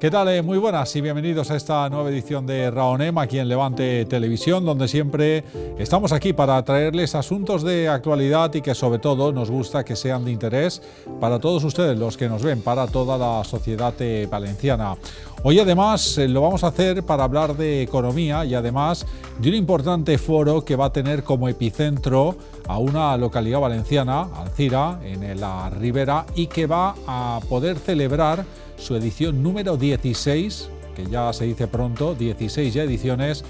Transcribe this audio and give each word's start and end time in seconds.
¿Qué 0.00 0.10
tal? 0.10 0.28
Eh, 0.28 0.40
muy 0.40 0.56
buenas 0.56 0.96
y 0.96 1.02
bienvenidos 1.02 1.50
a 1.50 1.56
esta 1.56 1.86
nueva 1.90 2.08
edición 2.08 2.46
de 2.46 2.70
Raonem 2.70 3.18
aquí 3.18 3.38
en 3.38 3.50
Levante 3.50 4.06
Televisión, 4.06 4.64
donde 4.64 4.88
siempre 4.88 5.44
estamos 5.78 6.12
aquí 6.12 6.32
para 6.32 6.64
traerles 6.64 7.14
asuntos 7.14 7.62
de 7.62 7.86
actualidad 7.86 8.54
y 8.54 8.62
que 8.62 8.74
sobre 8.74 8.98
todo 8.98 9.30
nos 9.30 9.50
gusta 9.50 9.84
que 9.84 9.96
sean 9.96 10.24
de 10.24 10.30
interés 10.30 10.80
para 11.20 11.38
todos 11.38 11.64
ustedes, 11.64 11.98
los 11.98 12.16
que 12.16 12.30
nos 12.30 12.42
ven, 12.42 12.62
para 12.62 12.86
toda 12.86 13.18
la 13.18 13.44
sociedad 13.44 13.92
eh, 14.00 14.26
valenciana. 14.30 14.96
Hoy 15.42 15.58
además 15.58 16.16
eh, 16.16 16.28
lo 16.28 16.40
vamos 16.40 16.64
a 16.64 16.68
hacer 16.68 17.02
para 17.02 17.24
hablar 17.24 17.54
de 17.54 17.82
economía 17.82 18.46
y 18.46 18.54
además 18.54 19.04
de 19.38 19.50
un 19.50 19.54
importante 19.54 20.16
foro 20.16 20.64
que 20.64 20.76
va 20.76 20.86
a 20.86 20.92
tener 20.94 21.24
como 21.24 21.46
epicentro 21.46 22.36
a 22.66 22.78
una 22.78 23.14
localidad 23.18 23.60
valenciana, 23.60 24.28
Alcira, 24.34 24.98
en 25.04 25.38
la 25.38 25.68
Ribera, 25.68 26.24
y 26.36 26.46
que 26.46 26.66
va 26.66 26.94
a 27.06 27.40
poder 27.50 27.76
celebrar 27.76 28.46
su 28.80 28.96
edición 28.96 29.42
número 29.42 29.76
16, 29.76 30.68
que 30.96 31.06
ya 31.06 31.32
se 31.32 31.44
dice 31.44 31.68
pronto, 31.68 32.14
16 32.14 32.74
ya 32.74 32.82
ediciones 32.82 33.44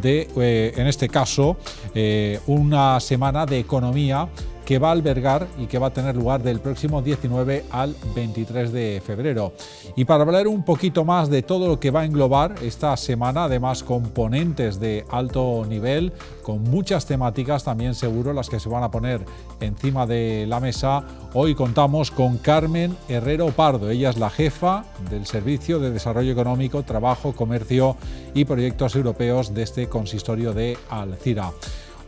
de, 0.00 0.28
eh, 0.36 0.72
en 0.76 0.86
este 0.86 1.08
caso, 1.08 1.56
eh, 1.94 2.40
una 2.46 3.00
semana 3.00 3.46
de 3.46 3.58
economía 3.58 4.28
que 4.66 4.80
va 4.80 4.88
a 4.88 4.92
albergar 4.92 5.46
y 5.58 5.66
que 5.66 5.78
va 5.78 5.86
a 5.86 5.92
tener 5.92 6.16
lugar 6.16 6.42
del 6.42 6.58
próximo 6.58 7.00
19 7.00 7.66
al 7.70 7.94
23 8.16 8.72
de 8.72 9.02
febrero. 9.02 9.52
Y 9.94 10.04
para 10.04 10.24
hablar 10.24 10.48
un 10.48 10.64
poquito 10.64 11.04
más 11.04 11.30
de 11.30 11.42
todo 11.42 11.68
lo 11.68 11.78
que 11.78 11.92
va 11.92 12.00
a 12.00 12.04
englobar 12.04 12.56
esta 12.62 12.96
semana, 12.96 13.44
además 13.44 13.84
componentes 13.84 14.80
de 14.80 15.04
alto 15.08 15.64
nivel, 15.68 16.12
con 16.42 16.64
muchas 16.64 17.06
temáticas 17.06 17.62
también 17.62 17.94
seguro 17.94 18.32
las 18.32 18.50
que 18.50 18.58
se 18.58 18.68
van 18.68 18.82
a 18.82 18.90
poner 18.90 19.24
encima 19.60 20.04
de 20.04 20.46
la 20.48 20.58
mesa, 20.58 21.04
hoy 21.32 21.54
contamos 21.54 22.10
con 22.10 22.38
Carmen 22.38 22.96
Herrero 23.08 23.46
Pardo. 23.52 23.88
Ella 23.88 24.10
es 24.10 24.18
la 24.18 24.30
jefa 24.30 24.84
del 25.08 25.26
Servicio 25.26 25.78
de 25.78 25.92
Desarrollo 25.92 26.32
Económico, 26.32 26.82
Trabajo, 26.82 27.32
Comercio 27.32 27.96
y 28.34 28.44
Proyectos 28.44 28.96
Europeos 28.96 29.54
de 29.54 29.62
este 29.62 29.88
consistorio 29.88 30.52
de 30.52 30.76
Alcira. 30.90 31.52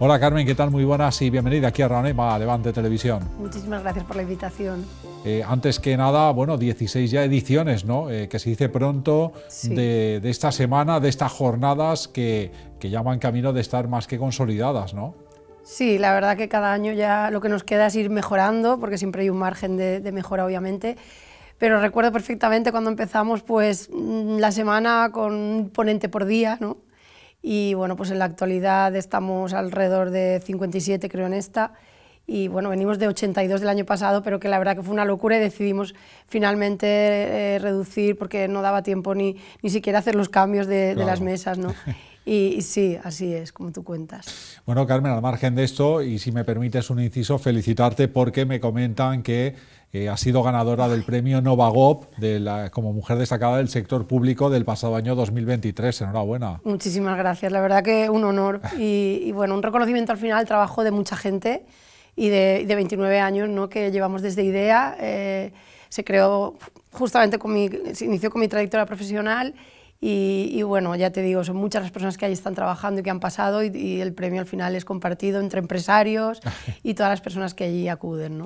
Hola 0.00 0.20
Carmen, 0.20 0.46
¿qué 0.46 0.54
tal? 0.54 0.70
Muy 0.70 0.84
buenas 0.84 1.20
y 1.22 1.28
bienvenida 1.28 1.68
aquí 1.68 1.82
a 1.82 1.88
Raonema, 1.88 2.38
Levante 2.38 2.72
Televisión. 2.72 3.18
Muchísimas 3.36 3.82
gracias 3.82 4.04
por 4.04 4.14
la 4.14 4.22
invitación. 4.22 4.86
Eh, 5.24 5.42
antes 5.44 5.80
que 5.80 5.96
nada, 5.96 6.30
bueno, 6.30 6.56
16 6.56 7.10
ya 7.10 7.24
ediciones, 7.24 7.84
¿no? 7.84 8.08
Eh, 8.08 8.28
que 8.28 8.38
se 8.38 8.50
dice 8.50 8.68
pronto 8.68 9.32
de, 9.64 10.20
esta 10.22 10.52
semana, 10.52 11.00
de 11.00 11.08
estas 11.08 11.32
jornadas 11.32 12.06
que, 12.06 12.52
que 12.78 12.90
ya 12.90 13.02
van 13.02 13.18
camino 13.18 13.52
de 13.52 13.60
estar 13.60 13.88
más 13.88 14.06
que 14.06 14.18
consolidadas, 14.18 14.94
¿no? 14.94 15.16
Sí, 15.64 15.98
la 15.98 16.12
verdad 16.12 16.36
que 16.36 16.48
cada 16.48 16.72
año 16.72 16.92
ya 16.92 17.32
lo 17.32 17.40
que 17.40 17.48
nos 17.48 17.64
queda 17.64 17.86
es 17.86 17.96
ir 17.96 18.08
mejorando, 18.08 18.78
porque 18.78 18.98
siempre 18.98 19.22
hay 19.22 19.30
un 19.30 19.38
margen 19.38 19.76
de, 19.76 19.98
de 19.98 20.12
mejora, 20.12 20.46
obviamente 20.46 20.96
pero 21.58 21.80
recuerdo 21.80 22.12
perfectamente 22.12 22.70
cuando 22.70 22.88
empezamos 22.88 23.42
pues 23.42 23.90
mm, 23.92 24.38
la 24.38 24.52
semana 24.52 25.10
con 25.12 25.34
un 25.34 25.70
ponente 25.70 26.08
por 26.08 26.24
día, 26.24 26.56
¿no? 26.60 26.76
Y 27.42 27.74
bueno, 27.74 27.96
pues 27.96 28.10
en 28.10 28.18
la 28.18 28.24
actualidad 28.24 28.94
estamos 28.96 29.52
alrededor 29.52 30.10
de 30.10 30.40
57 30.44 31.08
creo 31.08 31.26
en 31.26 31.34
esta 31.34 31.72
y 32.26 32.48
bueno, 32.48 32.68
venimos 32.68 32.98
de 32.98 33.08
82 33.08 33.60
del 33.60 33.70
año 33.70 33.86
pasado, 33.86 34.22
pero 34.22 34.38
que 34.38 34.48
la 34.48 34.58
verdad 34.58 34.76
que 34.76 34.82
fue 34.82 34.92
una 34.92 35.06
locura 35.06 35.38
y 35.38 35.40
decidimos 35.40 35.94
finalmente 36.26 36.86
eh, 36.86 37.58
reducir 37.58 38.18
porque 38.18 38.48
no 38.48 38.60
daba 38.60 38.82
tiempo 38.82 39.14
ni, 39.14 39.36
ni 39.62 39.70
siquiera 39.70 40.00
hacer 40.00 40.14
los 40.14 40.28
cambios 40.28 40.66
de, 40.66 40.94
de 40.94 41.04
las 41.06 41.22
mesas, 41.22 41.56
¿no? 41.56 41.74
Y, 42.28 42.60
sí, 42.60 42.98
así 43.02 43.32
es, 43.32 43.52
como 43.52 43.72
tú 43.72 43.82
cuentas. 43.82 44.60
Bueno, 44.66 44.86
Carmen, 44.86 45.12
al 45.12 45.22
margen 45.22 45.54
de 45.54 45.64
esto, 45.64 46.02
y 46.02 46.18
si 46.18 46.30
me 46.30 46.44
permites 46.44 46.90
un 46.90 47.00
inciso, 47.00 47.38
felicitarte 47.38 48.06
porque 48.06 48.44
me 48.44 48.60
comentan 48.60 49.22
que 49.22 49.54
eh, 49.94 50.10
ha 50.10 50.16
sido 50.18 50.42
ganadora 50.42 50.88
del 50.88 51.04
premio 51.04 51.40
Novagop 51.40 52.14
de 52.18 52.38
la, 52.38 52.70
como 52.70 52.92
mujer 52.92 53.16
destacada 53.16 53.56
del 53.56 53.70
sector 53.70 54.06
público 54.06 54.50
del 54.50 54.66
pasado 54.66 54.96
año 54.96 55.14
2023. 55.14 56.02
Enhorabuena. 56.02 56.60
Muchísimas 56.64 57.16
gracias, 57.16 57.50
la 57.50 57.62
verdad 57.62 57.82
que 57.82 58.10
un 58.10 58.22
honor 58.24 58.60
y, 58.78 59.32
bueno, 59.32 59.54
un 59.54 59.62
reconocimiento 59.62 60.12
al 60.12 60.18
final 60.18 60.36
al 60.36 60.46
trabajo 60.46 60.84
de 60.84 60.90
mucha 60.90 61.16
gente 61.16 61.64
y 62.14 62.28
de, 62.28 62.66
de 62.66 62.74
29 62.74 63.20
años 63.20 63.48
¿no? 63.48 63.70
que 63.70 63.90
llevamos 63.90 64.20
desde 64.20 64.44
IDEA. 64.44 64.98
Eh, 65.00 65.52
se 65.88 66.04
creó 66.04 66.56
justamente 66.92 67.38
con 67.38 67.54
mi, 67.54 67.70
se 67.94 68.04
inició 68.04 68.30
con 68.30 68.42
mi 68.42 68.48
trayectoria 68.48 68.84
profesional 68.84 69.54
y, 70.00 70.62
bueno, 70.62 70.94
ya 70.94 71.10
te 71.10 71.22
digo, 71.22 71.42
son 71.42 71.56
muchas 71.56 71.82
las 71.82 71.90
personas 71.90 72.16
que 72.16 72.24
ahí 72.24 72.32
están 72.32 72.54
trabajando 72.54 73.00
y 73.00 73.02
que 73.02 73.10
han 73.10 73.18
pasado 73.18 73.64
y, 73.64 74.00
el 74.00 74.12
premio 74.14 74.40
al 74.40 74.46
final 74.46 74.76
es 74.76 74.84
compartido 74.84 75.40
entre 75.40 75.58
empresarios 75.58 76.40
y 76.84 76.94
todas 76.94 77.10
las 77.10 77.20
personas 77.20 77.52
que 77.54 77.64
allí 77.64 77.88
acuden. 77.88 78.38
¿no? 78.38 78.44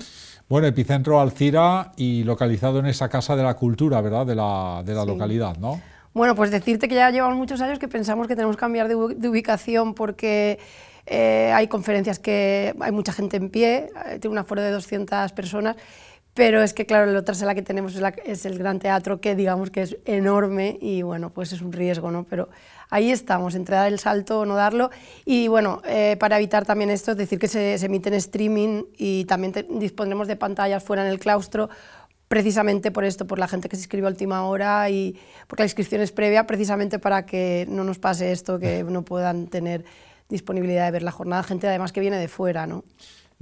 Bueno, 0.48 0.66
epicentro 0.66 1.20
Alcira 1.20 1.92
y 1.96 2.24
localizado 2.24 2.78
en 2.78 2.86
esa 2.86 3.10
Casa 3.10 3.36
de 3.36 3.42
la 3.42 3.54
Cultura, 3.54 4.00
¿verdad?, 4.00 4.24
de 4.24 4.34
la, 4.34 4.82
de 4.84 4.94
la 4.94 5.04
localidad, 5.04 5.56
¿no? 5.58 5.80
Bueno, 6.14 6.34
pues 6.34 6.50
decirte 6.50 6.88
que 6.88 6.94
ya 6.94 7.10
llevamos 7.10 7.36
muchos 7.36 7.60
años 7.60 7.78
que 7.78 7.88
pensamos 7.88 8.28
que 8.28 8.34
tenemos 8.34 8.56
que 8.56 8.60
cambiar 8.60 8.88
de, 8.88 8.94
ubicación 8.94 9.94
porque 9.94 10.58
eh, 11.06 11.52
hay 11.54 11.68
conferencias 11.68 12.18
que 12.18 12.74
hay 12.80 12.92
mucha 12.92 13.12
gente 13.12 13.38
en 13.38 13.48
pie, 13.48 13.90
eh, 14.06 14.18
tiene 14.18 14.32
un 14.32 14.38
aforo 14.38 14.60
de 14.60 14.70
200 14.70 15.32
personas 15.32 15.76
pero 16.34 16.62
es 16.62 16.72
que, 16.72 16.86
claro, 16.86 17.10
la 17.12 17.18
otra 17.18 17.34
sala 17.34 17.54
que 17.54 17.60
tenemos 17.60 17.94
es, 18.24 18.46
el 18.46 18.58
Gran 18.58 18.78
Teatro, 18.78 19.20
que 19.20 19.34
digamos 19.34 19.70
que 19.70 19.82
es 19.82 19.98
enorme 20.06 20.78
y, 20.80 21.02
bueno, 21.02 21.28
pues 21.28 21.52
es 21.52 21.60
un 21.60 21.72
riesgo, 21.72 22.10
¿no? 22.10 22.24
Pero 22.24 22.48
ahí 22.88 23.10
estamos, 23.10 23.54
entre 23.54 23.76
dar 23.76 23.92
el 23.92 23.98
salto 23.98 24.40
o 24.40 24.46
no 24.46 24.54
darlo. 24.54 24.90
Y, 25.26 25.48
bueno, 25.48 25.82
eh, 25.86 26.16
para 26.18 26.38
evitar 26.38 26.64
también 26.64 26.88
esto, 26.88 27.10
es 27.10 27.18
decir 27.18 27.38
que 27.38 27.48
se, 27.48 27.74
emite 27.84 28.08
en 28.08 28.14
streaming 28.14 28.84
y 28.96 29.26
también 29.26 29.52
dispondremos 29.78 30.26
de 30.26 30.36
pantallas 30.36 30.82
fuera 30.82 31.04
en 31.04 31.10
el 31.10 31.18
claustro, 31.18 31.68
precisamente 32.28 32.90
por 32.90 33.04
esto, 33.04 33.26
por 33.26 33.38
la 33.38 33.46
gente 33.46 33.68
que 33.68 33.76
se 33.76 33.82
inscribe 33.82 34.06
a 34.06 34.10
última 34.10 34.46
hora 34.46 34.88
y 34.88 35.18
porque 35.46 35.64
la 35.64 35.66
inscripción 35.66 36.00
es 36.00 36.12
previa, 36.12 36.46
precisamente 36.46 36.98
para 36.98 37.26
que 37.26 37.66
no 37.68 37.84
nos 37.84 37.98
pase 37.98 38.32
esto, 38.32 38.58
que 38.58 38.84
no 38.88 39.02
puedan 39.02 39.48
tener 39.48 39.84
disponibilidad 40.32 40.86
de 40.86 40.90
ver 40.90 41.02
la 41.04 41.12
jornada, 41.12 41.44
gente 41.44 41.68
además 41.68 41.92
que 41.92 42.00
viene 42.00 42.16
de 42.16 42.26
fuera, 42.26 42.66
¿no? 42.66 42.82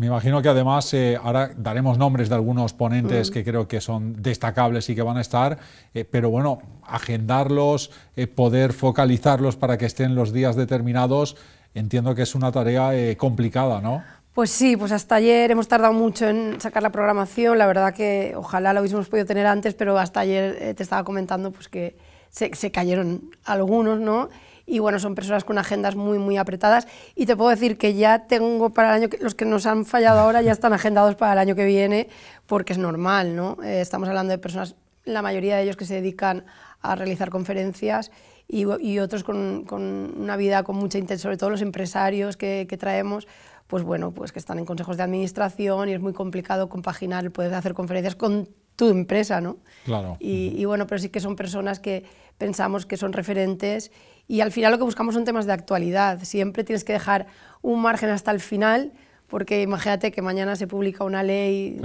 Me 0.01 0.07
imagino 0.07 0.41
que 0.41 0.49
además 0.49 0.95
eh, 0.95 1.19
ahora 1.23 1.51
daremos 1.55 1.99
nombres 1.99 2.31
de 2.31 2.35
algunos 2.35 2.73
ponentes 2.73 3.29
mm. 3.29 3.33
que 3.35 3.45
creo 3.45 3.69
que 3.69 3.83
son 3.83 4.23
destacables 4.23 4.89
y 4.89 4.95
que 4.95 5.03
van 5.03 5.19
a 5.19 5.21
estar, 5.21 5.59
eh, 5.93 6.07
pero 6.07 6.31
bueno, 6.31 6.63
agendarlos, 6.87 7.91
eh, 8.17 8.27
poder 8.27 8.73
focalizarlos 8.73 9.57
para 9.57 9.77
que 9.77 9.85
estén 9.85 10.15
los 10.15 10.33
días 10.33 10.57
determinados, 10.57 11.37
entiendo 11.75 12.15
que 12.15 12.23
es 12.23 12.35
una 12.35 12.51
tarea 12.51 13.15
complicada, 13.19 13.83
¿no? 13.83 14.03
Pues 14.33 14.51
sí, 14.51 14.75
pues 14.75 14.91
hasta 14.91 15.17
ayer 15.17 15.51
hemos 15.51 15.69
tardado 15.69 15.93
mucho 15.93 16.27
en 16.27 16.59
sacar 16.63 16.83
la 16.83 16.91
programación, 16.93 17.59
la 17.59 17.67
verdad 17.67 17.93
que 17.93 18.33
ojalá 18.37 18.73
lo 18.73 18.81
hubiésemos 18.81 19.07
podido 19.11 19.27
tener 19.27 19.45
antes, 19.45 19.75
pero 19.75 19.99
hasta 19.99 20.21
ayer 20.21 20.75
te 20.75 20.83
estaba 20.83 21.05
comentando 21.05 21.51
pues 21.51 21.69
que 21.69 21.99
se, 22.31 22.55
se 22.55 22.71
cayeron 22.71 23.33
algunos, 23.45 24.01
¿no? 24.01 24.31
Y 24.71 24.79
bueno, 24.79 25.01
son 25.01 25.17
personas 25.17 25.43
con 25.43 25.59
agendas 25.59 25.97
muy, 25.97 26.19
muy 26.19 26.37
apretadas 26.37 26.87
y 27.17 27.27
te 27.27 27.37
puedo 27.37 27.51
decir 27.51 27.77
que 27.77 27.95
ya 27.95 28.27
tengo 28.29 28.71
para 28.71 28.91
el 28.91 29.03
año, 29.03 29.09
que, 29.11 29.19
los 29.19 29.35
que 29.35 29.45
nos 29.45 29.67
han 29.67 29.85
fallado 29.85 30.21
ahora 30.21 30.43
ya 30.43 30.53
están 30.53 30.73
agendados 30.73 31.17
para 31.17 31.33
el 31.33 31.39
año 31.41 31.57
que 31.57 31.65
viene 31.65 32.09
porque 32.47 32.73
es 32.73 32.79
normal, 32.79 33.35
¿no? 33.35 33.59
Eh, 33.65 33.81
estamos 33.81 34.09
hablando 34.09 34.31
de 34.31 34.39
personas, 34.39 34.77
la 35.05 35.23
mayoría 35.23 35.57
de 35.57 35.65
ellos 35.65 35.77
que 35.77 35.85
se 35.85 35.95
dedican 35.95 36.45
a 36.83 36.95
realizar 36.95 37.31
conferencias 37.31 38.13
y, 38.47 38.65
y 38.81 39.01
otros 39.01 39.25
con, 39.25 39.65
con, 39.65 40.15
una 40.17 40.37
vida 40.37 40.63
con 40.63 40.77
mucha 40.77 40.99
intensidad, 40.99 41.25
sobre 41.25 41.37
todo 41.37 41.51
los 41.51 41.63
empresarios 41.63 42.37
que, 42.37 42.67
que 42.69 42.77
traemos, 42.77 43.27
pues 43.67 43.83
bueno, 43.83 44.13
pues 44.13 44.31
que 44.31 44.39
están 44.39 44.61
en 44.61 44.67
consejos 44.67 44.97
de 44.97 45.03
administración 45.03 45.89
y 45.89 45.95
es 45.95 46.01
muy 46.01 46.13
complicado 46.13 46.69
compaginar 46.69 47.25
el 47.25 47.33
poder 47.33 47.53
hacer 47.55 47.75
conferencias 47.75 48.15
con 48.15 48.49
tu 48.81 48.89
empresa, 48.89 49.43
¿no? 49.43 49.59
Claro. 49.85 50.17
Y, 50.21 50.55
y, 50.57 50.65
bueno, 50.65 50.87
pero 50.87 50.99
sí 50.99 51.11
que 51.11 51.21
son 51.21 51.37
personas 51.37 51.81
que 51.81 52.05
pensamos 52.39 52.87
que 52.87 52.97
son 52.97 53.13
referentes 53.13 53.93
y 54.27 54.41
al 54.41 54.51
final 54.51 54.73
lo 54.73 54.79
que 54.79 54.85
buscamos 54.85 55.15
son 55.15 55.25
temas 55.25 55.45
de 55.45 55.53
actualidad. 55.53 56.21
Siempre 56.23 56.65
tienes 56.65 56.83
que 56.83 56.95
dejar 56.95 57.27
un 57.61 57.83
margen 57.83 58.09
hasta 58.09 58.31
el 58.31 58.41
final, 58.41 58.93
porque 59.27 59.61
imagínate 59.61 60.11
que 60.11 60.23
mañana 60.23 60.57
se 60.57 60.67
publica 60.67 61.05
una 61.05 61.23
ley 61.23 61.79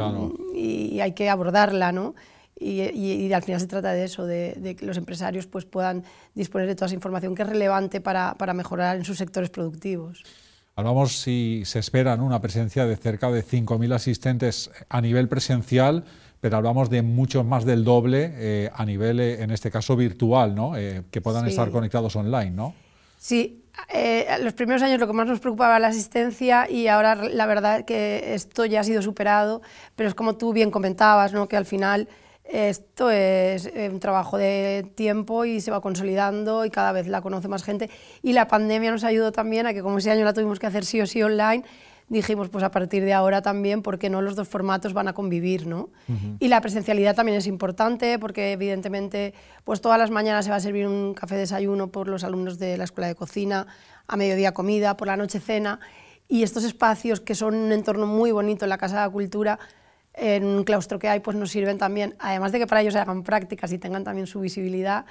y, 0.54 1.00
hay 1.02 1.12
que 1.12 1.30
abordarla, 1.30 1.92
¿no? 1.92 2.16
Y, 2.58 3.34
al 3.34 3.44
final 3.44 3.60
se 3.60 3.68
trata 3.68 3.92
de 3.92 4.06
eso, 4.06 4.26
de, 4.26 4.76
que 4.80 4.86
los 4.86 4.96
empresarios 4.96 5.46
pues, 5.46 5.66
puedan 5.66 6.06
disponer 6.34 6.68
de 6.68 6.76
toda 6.76 6.86
esa 6.86 6.96
información 6.96 7.36
que 7.36 7.42
es 7.42 7.50
relevante 7.50 8.00
para, 8.00 8.36
para 8.36 8.54
mejorar 8.54 8.96
en 8.96 9.04
sus 9.04 9.18
sectores 9.18 9.50
productivos. 9.50 10.24
Hablamos 10.78 11.18
si 11.18 11.64
se 11.66 11.80
espera 11.80 12.16
una 12.16 12.42
presencia 12.42 12.86
de 12.86 12.96
cerca 12.96 13.30
de 13.32 13.44
5.000 13.44 13.94
asistentes 13.94 14.72
a 14.88 15.02
nivel 15.02 15.28
presencial 15.28 16.06
pero 16.42 16.58
hablamos 16.58 16.90
de 16.90 17.02
mucho 17.02 17.44
más 17.44 17.66
del 17.66 17.84
doble 17.84 18.32
eh, 18.36 18.70
a 18.74 18.86
nivel, 18.86 19.20
eh, 19.20 19.42
en 19.42 19.52
este 19.52 19.72
caso, 19.72 19.96
virtual, 19.96 20.56
¿no? 20.56 20.78
Eh, 20.78 21.04
que 21.12 21.22
puedan 21.22 21.48
estar 21.48 21.72
conectados 21.72 22.16
online, 22.16 22.52
¿no? 22.52 22.74
Sí, 23.18 23.64
los 24.42 24.54
primeros 24.54 24.82
años 24.84 25.00
lo 25.00 25.08
que 25.08 25.14
más 25.14 25.28
nos 25.28 25.40
preocupaba 25.40 25.74
era 25.74 25.80
la 25.80 25.88
asistencia 25.88 26.70
y 26.70 26.88
ahora 26.88 27.16
la 27.16 27.46
verdad 27.46 27.84
que 27.84 28.36
esto 28.36 28.66
ya 28.66 28.82
ha 28.82 28.84
sido 28.84 29.02
superado, 29.02 29.62
pero 29.96 30.08
es 30.08 30.16
como 30.16 30.38
tú 30.38 30.54
bien 30.54 30.70
comentabas, 30.70 31.34
¿no? 31.34 31.48
que 31.48 31.58
al 31.58 31.66
final 31.66 32.08
esto 32.44 33.10
es 33.10 33.70
un 33.76 34.00
trabajo 34.00 34.38
de 34.38 34.92
tiempo 34.96 35.46
y 35.46 35.60
se 35.60 35.72
va 35.72 35.82
consolidando 35.82 36.66
y 36.66 36.70
cada 36.70 36.92
vez 36.92 37.08
la 37.08 37.22
conoce 37.22 37.48
más 37.48 37.64
gente 37.64 37.90
y 38.22 38.34
la 38.34 38.48
pandemia 38.48 38.92
nos 38.92 39.04
ayudó 39.04 39.32
también 39.32 39.66
a 39.66 39.74
que 39.74 39.82
como 39.82 39.98
ese 39.98 40.12
año 40.12 40.24
la 40.24 40.34
tuvimos 40.34 40.60
que 40.60 40.68
hacer 40.68 40.86
sí 40.86 41.02
o 41.02 41.08
sí 41.08 41.24
online, 41.24 41.64
dijimos, 42.08 42.50
pues 42.50 42.64
a 42.64 42.72
partir 42.72 43.04
de 43.04 43.14
ahora 43.14 43.42
también, 43.42 43.82
porque 43.82 44.10
no 44.10 44.22
los 44.22 44.36
dos 44.36 44.48
formatos 44.48 44.94
van 44.94 45.08
a 45.08 45.14
convivir, 45.14 45.66
¿no? 45.66 45.90
Y 46.40 46.48
la 46.48 46.62
presencialidad 46.62 47.16
también 47.16 47.38
es 47.38 47.48
importante, 47.48 48.20
porque 48.20 48.52
evidentemente, 48.52 49.34
pues 49.64 49.82
todas 49.82 49.98
las 49.98 50.12
mañanas 50.12 50.46
se 50.46 50.52
va 50.52 50.58
a 50.58 50.60
servir 50.60 50.88
un 50.88 51.14
café 51.14 51.36
desayuno 51.36 51.88
por 51.88 52.08
los 52.08 52.24
alumnos 52.24 52.60
de 52.60 52.78
la 52.78 52.84
escuela 52.84 53.08
de 53.08 53.16
cocina, 53.16 53.68
a 54.08 54.18
mediodía 54.18 54.54
comida, 54.54 54.98
por 54.98 55.08
la 55.08 55.18
noche 55.18 55.40
cena, 55.40 55.80
y 56.28 56.44
estos 56.44 56.64
espacios 56.64 57.22
que 57.22 57.36
son 57.36 57.56
un 57.56 57.72
entorno 57.72 58.08
muy 58.08 58.32
bonito 58.32 58.66
en 58.66 58.70
la 58.70 58.78
Casa 58.78 58.96
de 58.96 59.02
la 59.02 59.10
Cultura, 59.10 59.60
en 60.14 60.46
un 60.46 60.64
claustro 60.64 60.98
que 61.00 61.10
hay, 61.10 61.20
pues 61.20 61.36
nos 61.36 61.52
sirven 61.52 61.78
también, 61.78 62.16
además 62.20 62.52
de 62.52 62.60
que 62.60 62.68
para 62.68 62.82
ellos 62.82 62.94
se 62.94 63.00
hagan 63.00 63.24
prácticas 63.24 63.72
y 63.72 63.78
tengan 63.78 64.04
también 64.04 64.28
su 64.28 64.40
visibilidad, 64.40 65.06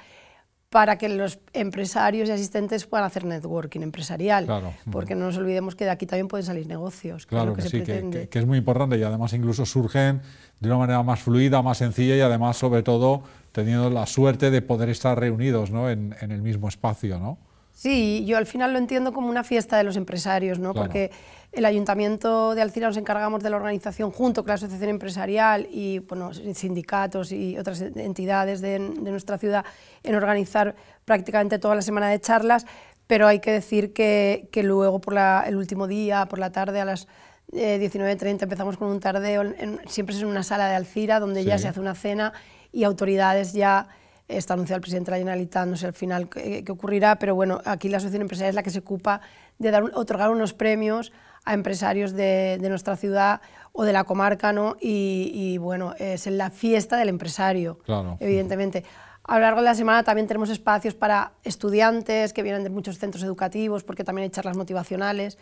para 0.75 0.97
que 0.97 1.07
los 1.07 1.39
empresarios 1.53 2.27
y 2.27 2.33
asistentes 2.33 2.85
puedan 2.85 3.05
hacer 3.05 3.23
networking 3.23 3.79
empresarial, 3.79 4.45
porque 4.91 5.15
no 5.15 5.27
nos 5.27 5.37
olvidemos 5.37 5.73
que 5.73 5.85
de 5.85 5.91
aquí 5.91 6.05
también 6.05 6.27
pueden 6.27 6.45
salir 6.45 6.67
negocios. 6.67 7.25
Claro 7.25 7.53
que, 7.53 7.61
sí, 7.61 7.81
que, 7.81 8.27
es 8.29 8.45
muy 8.45 8.57
importante 8.57 8.97
y 8.97 9.03
además 9.03 9.31
incluso 9.31 9.65
surgen 9.65 10.19
de 10.59 10.67
una 10.67 10.79
manera 10.79 11.01
más 11.01 11.21
fluida, 11.21 11.61
más 11.61 11.77
sencilla 11.77 12.17
y 12.17 12.19
además 12.19 12.57
sobre 12.57 12.83
todo 12.83 13.23
teniendo 13.53 13.89
la 13.89 14.05
suerte 14.05 14.51
de 14.51 14.61
poder 14.61 14.89
estar 14.89 15.17
reunidos 15.17 15.71
¿no? 15.71 15.89
en, 15.89 16.13
en 16.19 16.31
el 16.31 16.41
mismo 16.41 16.67
espacio. 16.67 17.19
¿no? 17.19 17.37
Sí, 17.75 18.23
yo 18.25 18.37
al 18.37 18.45
final 18.45 18.71
lo 18.71 18.79
entiendo 18.79 19.11
como 19.11 19.29
una 19.29 19.43
fiesta 19.43 19.77
de 19.77 19.83
los 19.83 19.97
empresarios, 19.97 20.59
¿no? 20.59 20.73
porque 20.73 21.11
el 21.51 21.65
Ayuntamiento 21.65 22.55
de 22.55 22.61
Alcira 22.61 22.87
nos 22.87 22.95
encargamos 22.95 23.43
de 23.43 23.49
la 23.49 23.57
organización 23.57 24.11
junto 24.11 24.43
con 24.43 24.47
la 24.47 24.53
Asociación 24.53 24.89
Empresarial 24.89 25.67
y 25.69 25.99
bueno, 25.99 26.33
sindicatos 26.33 27.33
y 27.33 27.57
otras 27.57 27.81
entidades 27.81 28.61
de, 28.61 28.79
nuestra 28.79 29.37
ciudad 29.37 29.65
en 30.03 30.15
organizar 30.15 30.73
prácticamente 31.03 31.59
toda 31.59 31.75
la 31.75 31.81
semana 31.81 32.07
de 32.07 32.21
charlas, 32.21 32.65
pero 33.07 33.27
hay 33.27 33.39
que 33.39 33.51
decir 33.51 33.91
que, 33.91 34.47
que 34.53 34.63
luego 34.63 35.01
por 35.01 35.17
el 35.17 35.57
último 35.57 35.85
día, 35.85 36.27
por 36.27 36.39
la 36.39 36.53
tarde 36.53 36.79
a 36.79 36.85
las 36.85 37.09
19.30 37.51 38.23
eh, 38.23 38.37
empezamos 38.41 38.77
con 38.77 38.87
un 38.87 39.01
tardeo, 39.01 39.43
siempre 39.87 40.15
es 40.15 40.21
en 40.21 40.29
una 40.29 40.43
sala 40.43 40.69
de 40.69 40.75
Alcira 40.75 41.19
donde 41.19 41.43
ya 41.43 41.57
se 41.57 41.67
hace 41.67 41.81
una 41.81 41.93
cena 41.93 42.31
y 42.71 42.85
autoridades 42.85 43.51
ya 43.51 43.89
está 44.27 44.53
anunciado 44.53 44.77
el 44.77 44.81
presidente 44.81 45.11
de 45.11 45.17
la 45.17 45.19
Generalitat, 45.19 45.67
no 45.67 45.77
sé 45.77 45.87
al 45.87 45.93
final 45.93 46.29
qué, 46.29 46.63
ocurrirá, 46.69 47.17
pero 47.17 47.35
bueno, 47.35 47.61
aquí 47.65 47.89
la 47.89 47.97
Asociación 47.97 48.23
Empresarial 48.23 48.49
es 48.49 48.55
la 48.55 48.63
que 48.63 48.69
se 48.69 48.79
ocupa 48.79 49.21
de 49.59 49.71
dar, 49.71 49.83
otorgar 49.93 50.31
unos 50.31 50.53
premios 50.53 51.11
a 51.45 51.53
empresarios 51.53 52.13
de, 52.13 52.57
nuestra 52.61 52.95
ciudad 52.95 53.41
o 53.71 53.83
de 53.83 53.93
la 53.93 54.03
comarca, 54.03 54.51
¿no? 54.51 54.77
Y, 54.81 55.57
bueno, 55.59 55.93
es 55.99 56.25
la 56.27 56.49
fiesta 56.49 56.97
del 56.97 57.09
empresario, 57.09 57.79
evidentemente. 58.19 58.83
A 59.23 59.35
lo 59.35 59.41
largo 59.41 59.61
de 59.61 59.65
la 59.65 59.75
semana 59.75 60.03
también 60.03 60.27
tenemos 60.27 60.49
espacios 60.49 60.93
para 60.93 61.33
estudiantes 61.43 62.31
que 62.31 62.43
vienen 62.43 62.63
de 62.63 62.69
muchos 62.69 62.99
centros 62.99 63.23
educativos, 63.23 63.83
porque 63.83 64.03
también 64.03 64.23
hay 64.23 64.29
charlas 64.29 64.57
motivacionales. 64.57 65.37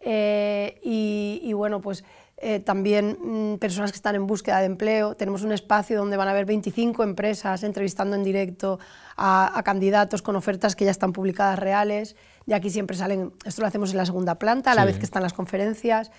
Eh, 0.00 0.78
y, 0.82 1.52
bueno, 1.52 1.80
pues 1.80 2.04
eh, 2.36 2.58
también 2.58 3.16
mm, 3.20 3.58
personas 3.58 3.92
que 3.92 3.96
están 3.96 4.16
en 4.16 4.26
búsqueda 4.26 4.58
de 4.58 4.66
empleo. 4.66 5.14
Tenemos 5.14 5.42
un 5.42 5.52
espacio 5.52 5.96
donde 5.96 6.16
van 6.16 6.28
a 6.28 6.32
haber 6.32 6.46
25 6.46 7.02
empresas 7.04 7.62
entrevistando 7.62 8.16
en 8.16 8.24
directo 8.24 8.80
a, 9.16 9.62
candidatos 9.64 10.20
con 10.20 10.34
ofertas 10.34 10.74
que 10.74 10.84
ya 10.84 10.90
están 10.90 11.12
publicadas 11.12 11.58
reales. 11.58 12.16
Y 12.46 12.52
aquí 12.52 12.70
siempre 12.70 12.96
salen, 12.96 13.32
esto 13.44 13.62
lo 13.62 13.68
hacemos 13.68 13.92
en 13.92 13.98
la 13.98 14.06
segunda 14.06 14.34
planta, 14.34 14.72
a 14.72 14.74
la 14.74 14.84
vez 14.84 14.98
que 14.98 15.04
están 15.04 15.22
las 15.22 15.32
conferencias. 15.32 16.10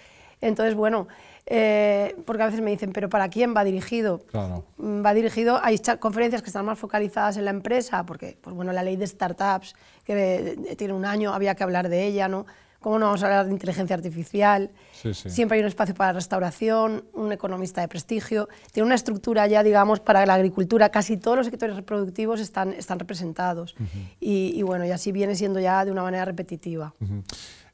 Entonces, 0.41 0.73
bueno, 0.75 1.07
eh, 1.45 2.15
porque 2.25 2.44
a 2.44 2.45
veces 2.47 2.62
me 2.62 2.71
dicen, 2.71 2.91
¿pero 2.94 3.09
para 3.09 3.29
quién 3.29 3.53
va 3.56 3.63
dirigido? 3.63 4.19
Claro. 4.31 4.63
Mm, 4.77 5.06
va 5.06 5.13
dirigido, 5.13 5.59
hay 5.62 5.79
conferencias 6.00 6.41
que 6.41 6.47
están 6.50 6.65
más 6.65 6.79
focalizadas 6.79 7.38
en 7.38 7.45
la 7.45 7.51
empresa, 7.51 8.06
porque, 8.06 8.38
pues 8.41 8.56
bueno, 8.56 8.71
la 8.71 8.83
ley 8.83 8.95
de 8.95 9.06
startups, 9.06 9.75
que 10.06 10.75
tiene 10.77 10.94
un 10.94 11.06
año, 11.06 11.33
había 11.33 11.56
que 11.56 11.63
hablar 11.63 11.89
de 11.89 12.06
ella, 12.06 12.27
¿no? 12.27 12.45
¿Cómo 12.86 13.00
no 13.00 13.08
vamos 13.08 13.24
a 13.24 13.26
hablar 13.26 13.48
de 13.48 13.52
inteligencia 13.52 13.96
artificial? 13.96 14.70
Siempre 15.12 15.58
hay 15.58 15.64
un 15.64 15.68
espacio 15.68 15.96
para 15.96 16.14
restauración, 16.14 17.04
un 17.14 17.32
economista 17.32 17.82
de 17.82 17.88
prestigio. 17.88 18.48
Tiene 18.74 18.86
una 18.86 18.94
estructura 18.94 19.48
ya, 19.48 19.64
digamos, 19.64 20.00
para 20.00 20.24
la 20.28 20.36
agricultura. 20.36 20.90
Casi 20.90 21.18
todos 21.18 21.36
los 21.36 21.48
sectores 21.48 21.76
reproductivos 21.76 22.40
están, 22.40 22.74
están 22.74 23.00
representados. 23.00 23.76
y, 24.20 24.62
bueno, 24.62 24.86
y 24.86 24.92
así 24.92 25.12
viene 25.12 25.34
siendo 25.34 25.60
ya 25.60 25.84
de 25.84 25.92
una 25.92 26.04
manera 26.04 26.26
repetitiva. 26.26 26.94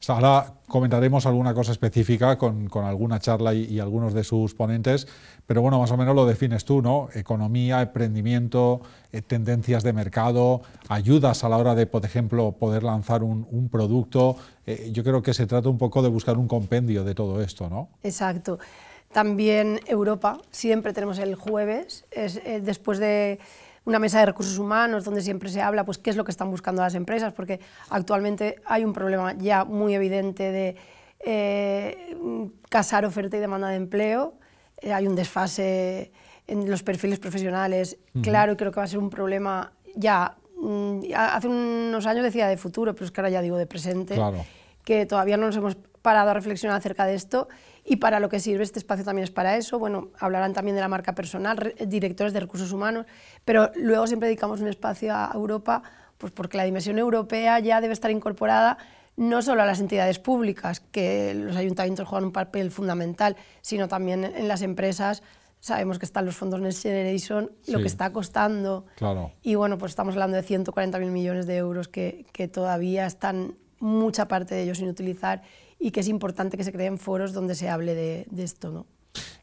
Ahora 0.08 0.54
comentaremos 0.66 1.26
alguna 1.26 1.54
cosa 1.54 1.70
específica 1.70 2.36
con, 2.36 2.68
alguna 2.74 3.20
charla 3.20 3.54
y, 3.54 3.78
algunos 3.78 4.14
de 4.14 4.24
sus 4.24 4.54
ponentes, 4.54 5.06
pero 5.46 5.62
bueno, 5.62 5.78
más 5.78 5.90
o 5.90 5.96
menos 5.96 6.14
lo 6.14 6.26
defines 6.26 6.64
tú, 6.64 6.82
¿no? 6.82 7.08
Economía, 7.14 7.82
emprendimiento, 7.82 8.80
eh, 9.12 9.22
tendencias 9.22 9.82
de 9.82 9.92
mercado, 9.92 10.62
ayudas 10.88 11.44
a 11.44 11.48
la 11.48 11.56
hora 11.56 11.74
de, 11.74 11.86
por 11.86 12.04
ejemplo, 12.04 12.52
poder 12.52 12.82
lanzar 12.82 13.22
un, 13.22 13.68
producto. 13.70 14.36
Eh, 14.66 14.90
yo 14.92 15.02
creo 15.02 15.22
que 15.22 15.34
se 15.34 15.46
trata 15.46 15.68
un 15.68 15.78
poco 15.78 16.02
de 16.02 16.08
buscar 16.08 16.38
un 16.38 16.48
compendio 16.48 17.04
de 17.04 17.14
todo 17.14 17.42
esto, 17.42 17.68
¿no? 17.68 17.88
Exacto. 18.02 18.58
También 19.12 19.80
Europa, 19.86 20.38
siempre 20.50 20.92
tenemos 20.94 21.18
el 21.18 21.34
jueves, 21.34 22.06
es, 22.10 22.36
eh, 22.44 22.60
después 22.62 22.98
de 22.98 23.38
una 23.84 23.98
mesa 23.98 24.20
de 24.20 24.26
recursos 24.26 24.58
humanos 24.58 25.04
donde 25.04 25.22
siempre 25.22 25.50
se 25.50 25.60
habla 25.60 25.84
pues 25.84 25.98
qué 25.98 26.10
es 26.10 26.16
lo 26.16 26.24
que 26.24 26.30
están 26.30 26.50
buscando 26.50 26.82
las 26.82 26.94
empresas, 26.94 27.32
porque 27.32 27.60
actualmente 27.90 28.56
hay 28.64 28.84
un 28.84 28.92
problema 28.92 29.34
ya 29.34 29.64
muy 29.64 29.94
evidente 29.94 30.50
de 30.50 30.76
eh, 31.20 32.50
casar 32.68 33.04
oferta 33.04 33.36
y 33.36 33.40
demanda 33.40 33.68
de 33.68 33.76
empleo, 33.76 34.34
hay 34.90 35.06
un 35.06 35.14
desfase 35.14 36.12
en 36.46 36.70
los 36.70 36.82
perfiles 36.82 37.18
profesionales, 37.18 37.98
claro, 38.22 38.52
y 38.52 38.56
creo 38.56 38.72
que 38.72 38.80
va 38.80 38.84
a 38.84 38.88
ser 38.88 38.98
un 38.98 39.10
problema 39.10 39.72
ya, 39.94 40.36
mm, 40.60 41.00
hace 41.14 41.48
unos 41.48 42.06
años 42.06 42.24
decía 42.24 42.48
de 42.48 42.56
futuro, 42.56 42.94
pero 42.94 43.06
es 43.06 43.12
que 43.12 43.20
ahora 43.20 43.30
ya 43.30 43.42
digo 43.42 43.56
de 43.56 43.66
presente, 43.66 44.20
que 44.84 45.06
todavía 45.06 45.36
no 45.36 45.46
nos 45.46 45.56
hemos 45.56 45.76
parado 46.02 46.30
a 46.30 46.34
reflexionar 46.34 46.76
acerca 46.76 47.06
de 47.06 47.14
esto. 47.14 47.48
Y 47.84 47.96
para 47.96 48.20
lo 48.20 48.28
que 48.28 48.38
sirve 48.40 48.62
este 48.62 48.78
espacio 48.78 49.04
también 49.04 49.24
es 49.24 49.30
para 49.30 49.56
eso. 49.56 49.78
Bueno, 49.78 50.08
hablarán 50.18 50.52
también 50.52 50.76
de 50.76 50.80
la 50.80 50.88
marca 50.88 51.14
personal, 51.14 51.74
directores 51.86 52.32
de 52.32 52.40
recursos 52.40 52.72
humanos, 52.72 53.06
pero 53.44 53.70
luego 53.76 54.06
siempre 54.06 54.28
dedicamos 54.28 54.60
un 54.60 54.68
espacio 54.68 55.14
a 55.14 55.30
Europa, 55.34 55.82
pues 56.18 56.32
porque 56.32 56.56
la 56.56 56.64
dimensión 56.64 56.98
europea 56.98 57.58
ya 57.58 57.80
debe 57.80 57.92
estar 57.92 58.10
incorporada 58.10 58.78
no 59.16 59.42
solo 59.42 59.62
a 59.62 59.66
las 59.66 59.80
entidades 59.80 60.18
públicas, 60.18 60.80
que 60.80 61.34
los 61.34 61.56
ayuntamientos 61.56 62.08
juegan 62.08 62.26
un 62.26 62.32
papel 62.32 62.70
fundamental, 62.70 63.36
sino 63.60 63.88
también 63.88 64.24
en 64.24 64.48
las 64.48 64.62
empresas. 64.62 65.22
Sabemos 65.60 65.98
que 65.98 66.06
están 66.06 66.24
los 66.24 66.36
fondos 66.36 66.60
Next 66.60 66.82
Generation, 66.82 67.52
lo 67.68 67.78
que 67.78 67.86
está 67.86 68.12
costando. 68.12 68.86
Claro. 68.96 69.32
Y 69.42 69.54
bueno, 69.54 69.78
pues 69.78 69.92
estamos 69.92 70.14
hablando 70.14 70.36
de 70.36 70.42
140.000 70.42 71.10
millones 71.10 71.46
de 71.46 71.56
euros 71.56 71.88
que, 71.88 72.26
que 72.32 72.48
todavía 72.48 73.06
están 73.06 73.56
mucha 73.78 74.28
parte 74.28 74.54
de 74.54 74.62
ellos 74.62 74.78
sin 74.78 74.88
utilizar 74.88 75.42
y 75.78 75.90
que 75.90 76.00
es 76.00 76.08
importante 76.08 76.56
que 76.56 76.64
se 76.64 76.72
creen 76.72 76.96
foros 76.96 77.32
donde 77.32 77.54
se 77.54 77.68
hable 77.68 77.94
de, 77.94 78.26
esto. 78.38 78.70
¿no? 78.70 78.86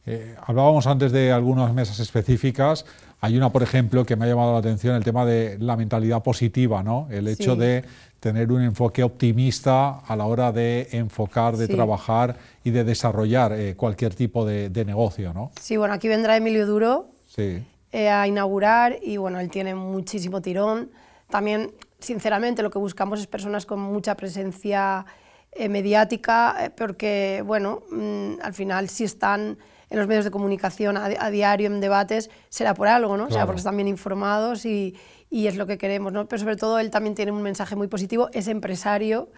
Eh, 0.05 0.35
hablábamos 0.41 0.87
antes 0.87 1.11
de 1.11 1.31
algunas 1.31 1.73
mesas 1.73 1.99
específicas. 1.99 2.85
Hay 3.21 3.37
una, 3.37 3.51
por 3.51 3.63
ejemplo, 3.63 4.05
que 4.05 4.15
me 4.15 4.25
ha 4.25 4.27
llamado 4.29 4.53
la 4.53 4.59
atención, 4.59 4.95
el 4.95 5.03
tema 5.03 5.25
de 5.25 5.57
la 5.59 5.75
mentalidad 5.75 6.23
positiva, 6.23 6.83
¿no? 6.83 7.07
el 7.11 7.27
hecho 7.27 7.55
de 7.55 7.83
tener 8.19 8.51
un 8.51 8.61
enfoque 8.61 9.03
optimista 9.03 9.99
a 9.99 10.15
la 10.15 10.25
hora 10.25 10.51
de 10.51 10.87
enfocar, 10.91 11.57
de 11.57 11.67
trabajar 11.67 12.37
y 12.63 12.71
de 12.71 12.83
desarrollar 12.83 13.53
eh, 13.53 13.75
cualquier 13.75 14.15
tipo 14.15 14.45
de, 14.45 14.69
negocio. 14.85 15.33
¿no? 15.33 15.51
Sí, 15.59 15.77
bueno, 15.77 15.93
aquí 15.93 16.07
vendrá 16.07 16.37
Emilio 16.37 16.65
Duro 16.65 17.09
sí. 17.27 17.61
Eh, 17.91 18.07
a 18.07 18.27
inaugurar 18.27 18.97
y 19.01 19.17
bueno, 19.17 19.39
él 19.39 19.49
tiene 19.49 19.73
muchísimo 19.73 20.41
tirón. 20.41 20.91
También, 21.29 21.71
sinceramente, 21.99 22.61
lo 22.61 22.69
que 22.69 22.79
buscamos 22.79 23.19
es 23.19 23.27
personas 23.27 23.65
con 23.65 23.79
mucha 23.79 24.15
presencia 24.15 25.05
eh, 25.51 25.67
mediática, 25.69 26.55
eh, 26.59 26.69
porque, 26.69 27.43
bueno, 27.43 27.81
mm, 27.91 28.33
al 28.43 28.53
final 28.53 28.89
si 28.89 29.03
están 29.03 29.57
en 29.89 29.97
los 29.97 30.07
medios 30.07 30.25
de 30.25 30.31
comunicación 30.31 30.97
a, 30.97 31.29
diario 31.29 31.67
en 31.67 31.81
debates, 31.81 32.29
será 32.49 32.73
por 32.73 32.87
algo, 32.87 33.17
¿no? 33.17 33.29
Será 33.29 33.45
porque 33.45 33.59
están 33.59 33.75
bien 33.75 33.87
informados 33.87 34.65
y, 34.65 34.95
y, 35.29 35.47
es 35.47 35.57
lo 35.57 35.65
que 35.65 35.77
queremos, 35.77 36.13
¿no? 36.13 36.27
Pero 36.27 36.39
sobre 36.39 36.55
todo 36.55 36.79
él 36.79 36.91
también 36.91 37.15
tiene 37.15 37.31
un 37.31 37.41
mensaje 37.41 37.75
muy 37.75 37.87
positivo, 37.87 38.29
es 38.33 38.47
empresario 38.47 39.29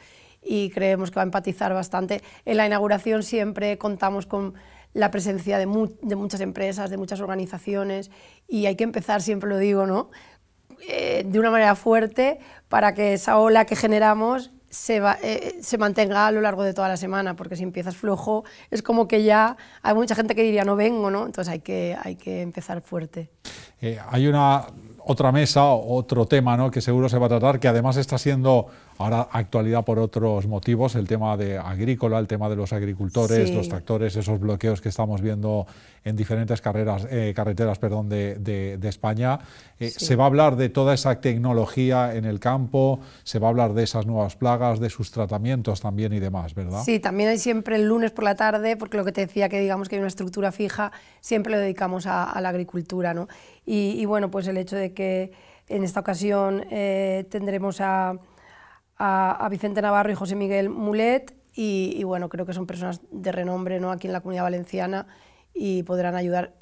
y 0.43 0.69
creemos 0.71 1.11
que 1.11 1.15
va 1.15 1.21
a 1.21 1.25
empatizar 1.25 1.73
bastante. 1.73 2.21
En 2.45 2.57
la 2.57 2.65
inauguración 2.65 3.23
siempre 3.23 3.77
contamos 3.77 4.25
con 4.25 4.55
la 4.93 5.09
presencia 5.11 5.57
de, 5.57 5.65
de 6.01 6.15
muchas 6.15 6.41
empresas, 6.41 6.89
de 6.89 6.97
muchas 6.97 7.21
organizaciones 7.21 8.11
y 8.47 8.65
hay 8.65 8.75
que 8.75 8.83
empezar, 8.83 9.21
siempre 9.21 9.49
lo 9.49 9.57
digo, 9.57 9.85
¿no? 9.85 10.09
Eh, 10.87 11.23
de 11.25 11.39
una 11.39 11.51
manera 11.51 11.75
fuerte 11.75 12.39
para 12.67 12.93
que 12.93 13.13
esa 13.13 13.37
ola 13.37 13.65
que 13.65 13.75
generamos 13.75 14.51
se, 14.71 15.01
eh, 15.21 15.57
se, 15.61 15.77
mantenga 15.77 16.25
a 16.27 16.31
lo 16.31 16.41
largo 16.41 16.63
de 16.63 16.73
toda 16.73 16.87
la 16.87 16.97
semana, 16.97 17.35
porque 17.35 17.55
si 17.55 17.63
empiezas 17.63 17.95
flojo 17.95 18.43
es 18.71 18.81
como 18.81 19.07
que 19.07 19.23
ya 19.23 19.57
hay 19.83 19.93
mucha 19.93 20.15
gente 20.15 20.33
que 20.33 20.41
diría 20.41 20.63
no 20.63 20.75
vengo, 20.75 21.11
¿no? 21.11 21.25
Entonces 21.25 21.51
hay 21.51 21.59
que, 21.59 21.95
hay 22.01 22.15
que 22.15 22.41
empezar 22.41 22.81
fuerte. 22.81 23.29
Eh, 23.81 23.99
hay 24.09 24.27
una 24.27 24.65
otra 25.03 25.31
mesa, 25.31 25.65
otro 25.65 26.25
tema 26.25 26.55
¿no? 26.57 26.71
que 26.71 26.81
seguro 26.81 27.09
se 27.09 27.17
va 27.17 27.25
a 27.25 27.29
tratar, 27.29 27.59
que 27.59 27.67
además 27.67 27.97
está 27.97 28.17
siendo 28.17 28.67
ahora 28.97 29.27
actualidad 29.31 29.83
por 29.83 29.99
otros 29.99 30.47
motivos, 30.47 30.95
el 30.95 31.07
tema 31.07 31.37
de 31.37 31.57
agrícola, 31.57 32.19
el 32.19 32.27
tema 32.27 32.49
de 32.49 32.55
los 32.55 32.73
agricultores, 32.73 33.53
los 33.53 33.69
tractores, 33.69 34.15
esos 34.15 34.39
bloqueos 34.39 34.81
que 34.81 34.89
estamos 34.89 35.21
viendo 35.21 35.65
en 36.03 36.15
diferentes 36.15 36.61
carreras, 36.61 37.07
eh, 37.11 37.33
carreteras 37.35 37.77
perdón, 37.77 38.09
de, 38.09 38.35
de, 38.37 38.89
España. 38.89 39.39
Eh, 39.79 39.89
se 39.89 40.15
va 40.15 40.23
a 40.23 40.27
hablar 40.27 40.55
de 40.55 40.69
toda 40.69 40.93
esa 40.93 41.21
tecnología 41.21 42.15
en 42.15 42.25
el 42.25 42.39
campo, 42.39 42.99
se 43.23 43.39
va 43.39 43.47
a 43.47 43.49
hablar 43.51 43.73
de 43.73 43.83
esas 43.83 44.05
nuevas 44.05 44.35
plagas, 44.35 44.79
de 44.79 44.89
sus 44.89 45.11
tratamientos 45.11 45.81
también 45.81 46.13
y 46.13 46.19
demás, 46.19 46.55
¿verdad? 46.55 46.83
Sí, 46.83 46.99
también 46.99 47.29
hay 47.29 47.37
siempre 47.37 47.75
el 47.75 47.87
lunes 47.87 48.11
por 48.11 48.23
la 48.23 48.35
tarde, 48.35 48.75
porque 48.77 48.97
lo 48.97 49.05
que 49.05 49.11
te 49.11 49.21
decía 49.21 49.47
que 49.49 49.59
digamos 49.59 49.89
que 49.89 49.95
hay 49.95 49.99
una 49.99 50.07
estructura 50.07 50.51
fija, 50.51 50.91
siempre 51.19 51.51
lo 51.51 51.59
dedicamos 51.59 52.07
a, 52.07 52.39
la 52.41 52.49
agricultura. 52.49 53.13
¿no? 53.13 53.27
Y, 53.65 54.03
bueno, 54.05 54.31
pues 54.31 54.47
el 54.47 54.57
hecho 54.57 54.75
de 54.75 54.93
que 54.93 55.31
en 55.69 55.83
esta 55.83 55.99
ocasión 55.99 56.65
eh, 56.71 57.25
tendremos 57.29 57.79
a 57.79 58.17
a, 59.01 59.47
Vicente 59.49 59.81
Navarro 59.81 60.11
y 60.11 60.15
José 60.15 60.35
Miguel 60.35 60.69
Mulet 60.69 61.33
y, 61.53 62.03
bueno, 62.03 62.29
creo 62.29 62.45
que 62.45 62.53
son 62.53 62.65
personas 62.65 63.01
de 63.11 63.31
renombre 63.31 63.79
¿no? 63.79 63.91
aquí 63.91 64.07
en 64.07 64.13
la 64.13 64.21
comunidad 64.21 64.43
valenciana 64.43 65.07
y 65.53 65.83
podrán 65.83 66.15
ayudar. 66.15 66.53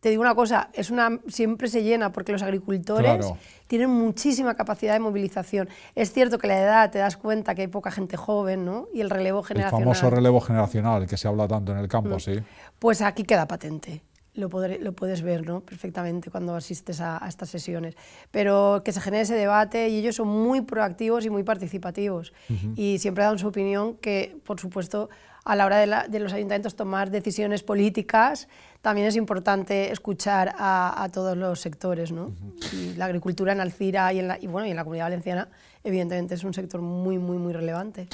Te 0.00 0.10
digo 0.10 0.20
una 0.20 0.34
cosa, 0.34 0.68
es 0.72 0.90
una, 0.90 1.20
siempre 1.28 1.68
se 1.68 1.82
llena 1.82 2.12
porque 2.12 2.32
los 2.32 2.42
agricultores 2.42 3.32
tienen 3.68 3.88
muchísima 3.88 4.54
capacidad 4.54 4.92
de 4.92 5.00
movilización. 5.00 5.68
Es 5.94 6.12
cierto 6.12 6.38
que 6.38 6.48
la 6.48 6.58
edad 6.58 6.90
te 6.90 6.98
das 6.98 7.16
cuenta 7.16 7.54
que 7.54 7.62
hay 7.62 7.68
poca 7.68 7.90
gente 7.90 8.16
joven 8.16 8.64
¿no? 8.64 8.88
y 8.92 9.00
el 9.00 9.10
relevo 9.10 9.42
generacional. 9.42 9.80
El 9.80 9.94
famoso 9.94 10.10
relevo 10.10 10.40
generacional 10.40 11.06
que 11.06 11.16
se 11.16 11.28
habla 11.28 11.48
tanto 11.48 11.72
en 11.72 11.78
el 11.78 11.88
campo, 11.88 12.16
mm. 12.16 12.20
sí. 12.20 12.32
Pues 12.78 13.00
aquí 13.00 13.22
queda 13.24 13.46
patente 13.46 14.02
lo, 14.34 14.48
lo 14.48 14.92
puedes 14.92 15.22
ver 15.22 15.46
¿no? 15.46 15.60
perfectamente 15.60 16.30
cuando 16.30 16.54
asistes 16.54 17.00
a, 17.00 17.24
estas 17.28 17.50
sesiones. 17.50 17.96
Pero 18.30 18.82
que 18.84 18.92
se 18.92 19.00
genere 19.00 19.22
ese 19.22 19.34
debate 19.34 19.88
y 19.88 19.98
ellos 19.98 20.16
son 20.16 20.28
muy 20.28 20.62
proactivos 20.62 21.24
y 21.24 21.30
muy 21.30 21.42
participativos 21.42 22.32
y 22.76 22.98
siempre 22.98 23.24
dan 23.24 23.38
su 23.38 23.48
opinión 23.48 23.96
que, 23.96 24.36
por 24.44 24.58
supuesto, 24.58 25.10
a 25.44 25.56
la 25.56 25.66
hora 25.66 26.06
de, 26.06 26.20
los 26.20 26.32
ayuntamientos 26.32 26.76
tomar 26.76 27.10
decisiones 27.10 27.64
políticas, 27.64 28.46
también 28.80 29.08
es 29.08 29.16
importante 29.16 29.90
escuchar 29.90 30.54
a, 30.56 31.08
todos 31.12 31.36
los 31.36 31.60
sectores. 31.60 32.12
¿no? 32.12 32.32
y 32.72 32.94
la 32.94 33.06
agricultura 33.06 33.52
en 33.52 33.60
Alcira 33.60 34.12
y 34.12 34.20
en, 34.20 34.28
la, 34.28 34.38
y, 34.40 34.46
bueno, 34.46 34.66
y 34.66 34.70
en 34.70 34.76
la 34.76 34.84
comunidad 34.84 35.06
valenciana, 35.06 35.48
evidentemente, 35.82 36.34
es 36.34 36.44
un 36.44 36.54
sector 36.54 36.80
muy, 36.80 37.18
muy, 37.18 37.38
muy 37.38 37.52
relevante. 37.52 38.08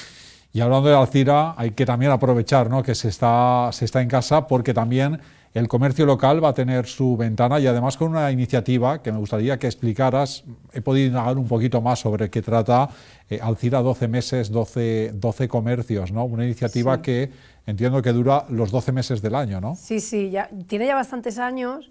Y 0.52 0.60
hablando 0.60 0.88
de 0.88 0.96
Alcira, 0.96 1.54
hay 1.58 1.72
que 1.72 1.84
también 1.84 2.10
aprovechar 2.10 2.70
¿no? 2.70 2.82
que 2.82 2.94
se 2.94 3.08
está, 3.08 3.68
se 3.72 3.84
está 3.84 4.00
en 4.00 4.08
casa 4.08 4.46
porque 4.46 4.72
también 4.72 5.20
el 5.54 5.68
comercio 5.68 6.06
local 6.06 6.42
va 6.42 6.50
a 6.50 6.54
tener 6.54 6.86
su 6.86 7.16
ventana 7.16 7.58
y 7.58 7.66
además 7.66 7.96
con 7.96 8.10
una 8.10 8.30
iniciativa 8.30 9.02
que 9.02 9.12
me 9.12 9.18
gustaría 9.18 9.58
que 9.58 9.66
explicaras. 9.66 10.44
He 10.72 10.80
podido 10.80 11.08
indagar 11.08 11.38
un 11.38 11.48
poquito 11.48 11.80
más 11.80 12.00
sobre 12.00 12.30
qué 12.30 12.42
trata 12.42 12.88
eh, 13.28 13.40
Alcira 13.42 13.80
12 13.80 14.08
meses, 14.08 14.50
12, 14.50 15.12
12 15.14 15.48
comercios, 15.48 16.12
¿no? 16.12 16.24
Una 16.24 16.44
iniciativa 16.44 17.00
que 17.00 17.30
entiendo 17.66 18.02
que 18.02 18.12
dura 18.12 18.44
los 18.50 18.70
12 18.70 18.92
meses 18.92 19.22
del 19.22 19.34
año, 19.34 19.60
¿no? 19.60 19.74
Sí, 19.74 20.00
sí, 20.00 20.30
ya, 20.30 20.50
tiene 20.66 20.86
ya 20.86 20.94
bastantes 20.94 21.38
años. 21.38 21.90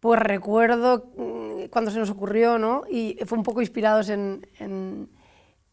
Pues 0.00 0.20
recuerdo 0.20 1.10
mm, 1.16 1.68
cuando 1.70 1.90
se 1.90 1.98
nos 1.98 2.10
ocurrió, 2.10 2.58
¿no? 2.58 2.84
Y 2.90 3.18
fue 3.26 3.36
un 3.36 3.44
poco 3.44 3.60
inspirados 3.60 4.08
en 4.08 4.46
en 4.58 5.08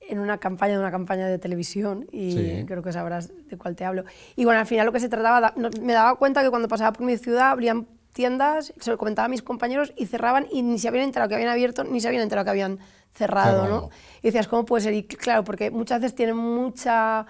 una 0.09 0.37
campaña 0.37 0.73
de 0.73 0.79
una 0.79 0.91
campaña 0.91 1.27
de 1.27 1.37
televisión 1.37 2.07
y 2.11 2.63
creo 2.65 2.81
que 2.81 2.91
sabrás 2.93 3.31
de 3.49 3.57
cuál 3.57 3.75
te 3.75 3.85
hablo. 3.85 4.03
Y 4.35 4.45
bueno, 4.45 4.59
al 4.59 4.65
final 4.65 4.85
lo 4.85 4.91
que 4.91 4.99
se 4.99 5.09
trataba, 5.09 5.53
me 5.81 5.93
daba 5.93 6.15
cuenta 6.15 6.43
que 6.43 6.49
cuando 6.49 6.67
pasaba 6.67 6.93
por 6.93 7.05
mi 7.05 7.17
ciudad 7.17 7.51
abrían 7.51 7.87
tiendas, 8.13 8.73
se 8.79 8.89
lo 8.89 8.97
comentaba 8.97 9.27
a 9.27 9.29
mis 9.29 9.43
compañeros 9.43 9.93
y 9.95 10.07
cerraban 10.07 10.47
y 10.51 10.63
ni 10.63 10.79
se 10.79 10.87
habían 10.87 11.03
enterado 11.03 11.29
que 11.29 11.35
habían 11.35 11.51
abierto 11.51 11.83
ni 11.83 12.01
se 12.01 12.07
habían 12.07 12.23
enterado 12.23 12.45
que 12.45 12.51
habían 12.51 12.79
cerrado, 13.13 13.67
¿no? 13.67 13.89
Y 14.21 14.27
decías, 14.27 14.47
¿cómo 14.47 14.65
puede 14.65 14.83
ser? 14.83 14.93
Y 14.93 15.03
claro, 15.03 15.43
porque 15.43 15.71
muchas 15.71 16.01
veces 16.01 16.15
tienen 16.15 16.37
mucha, 16.37 17.25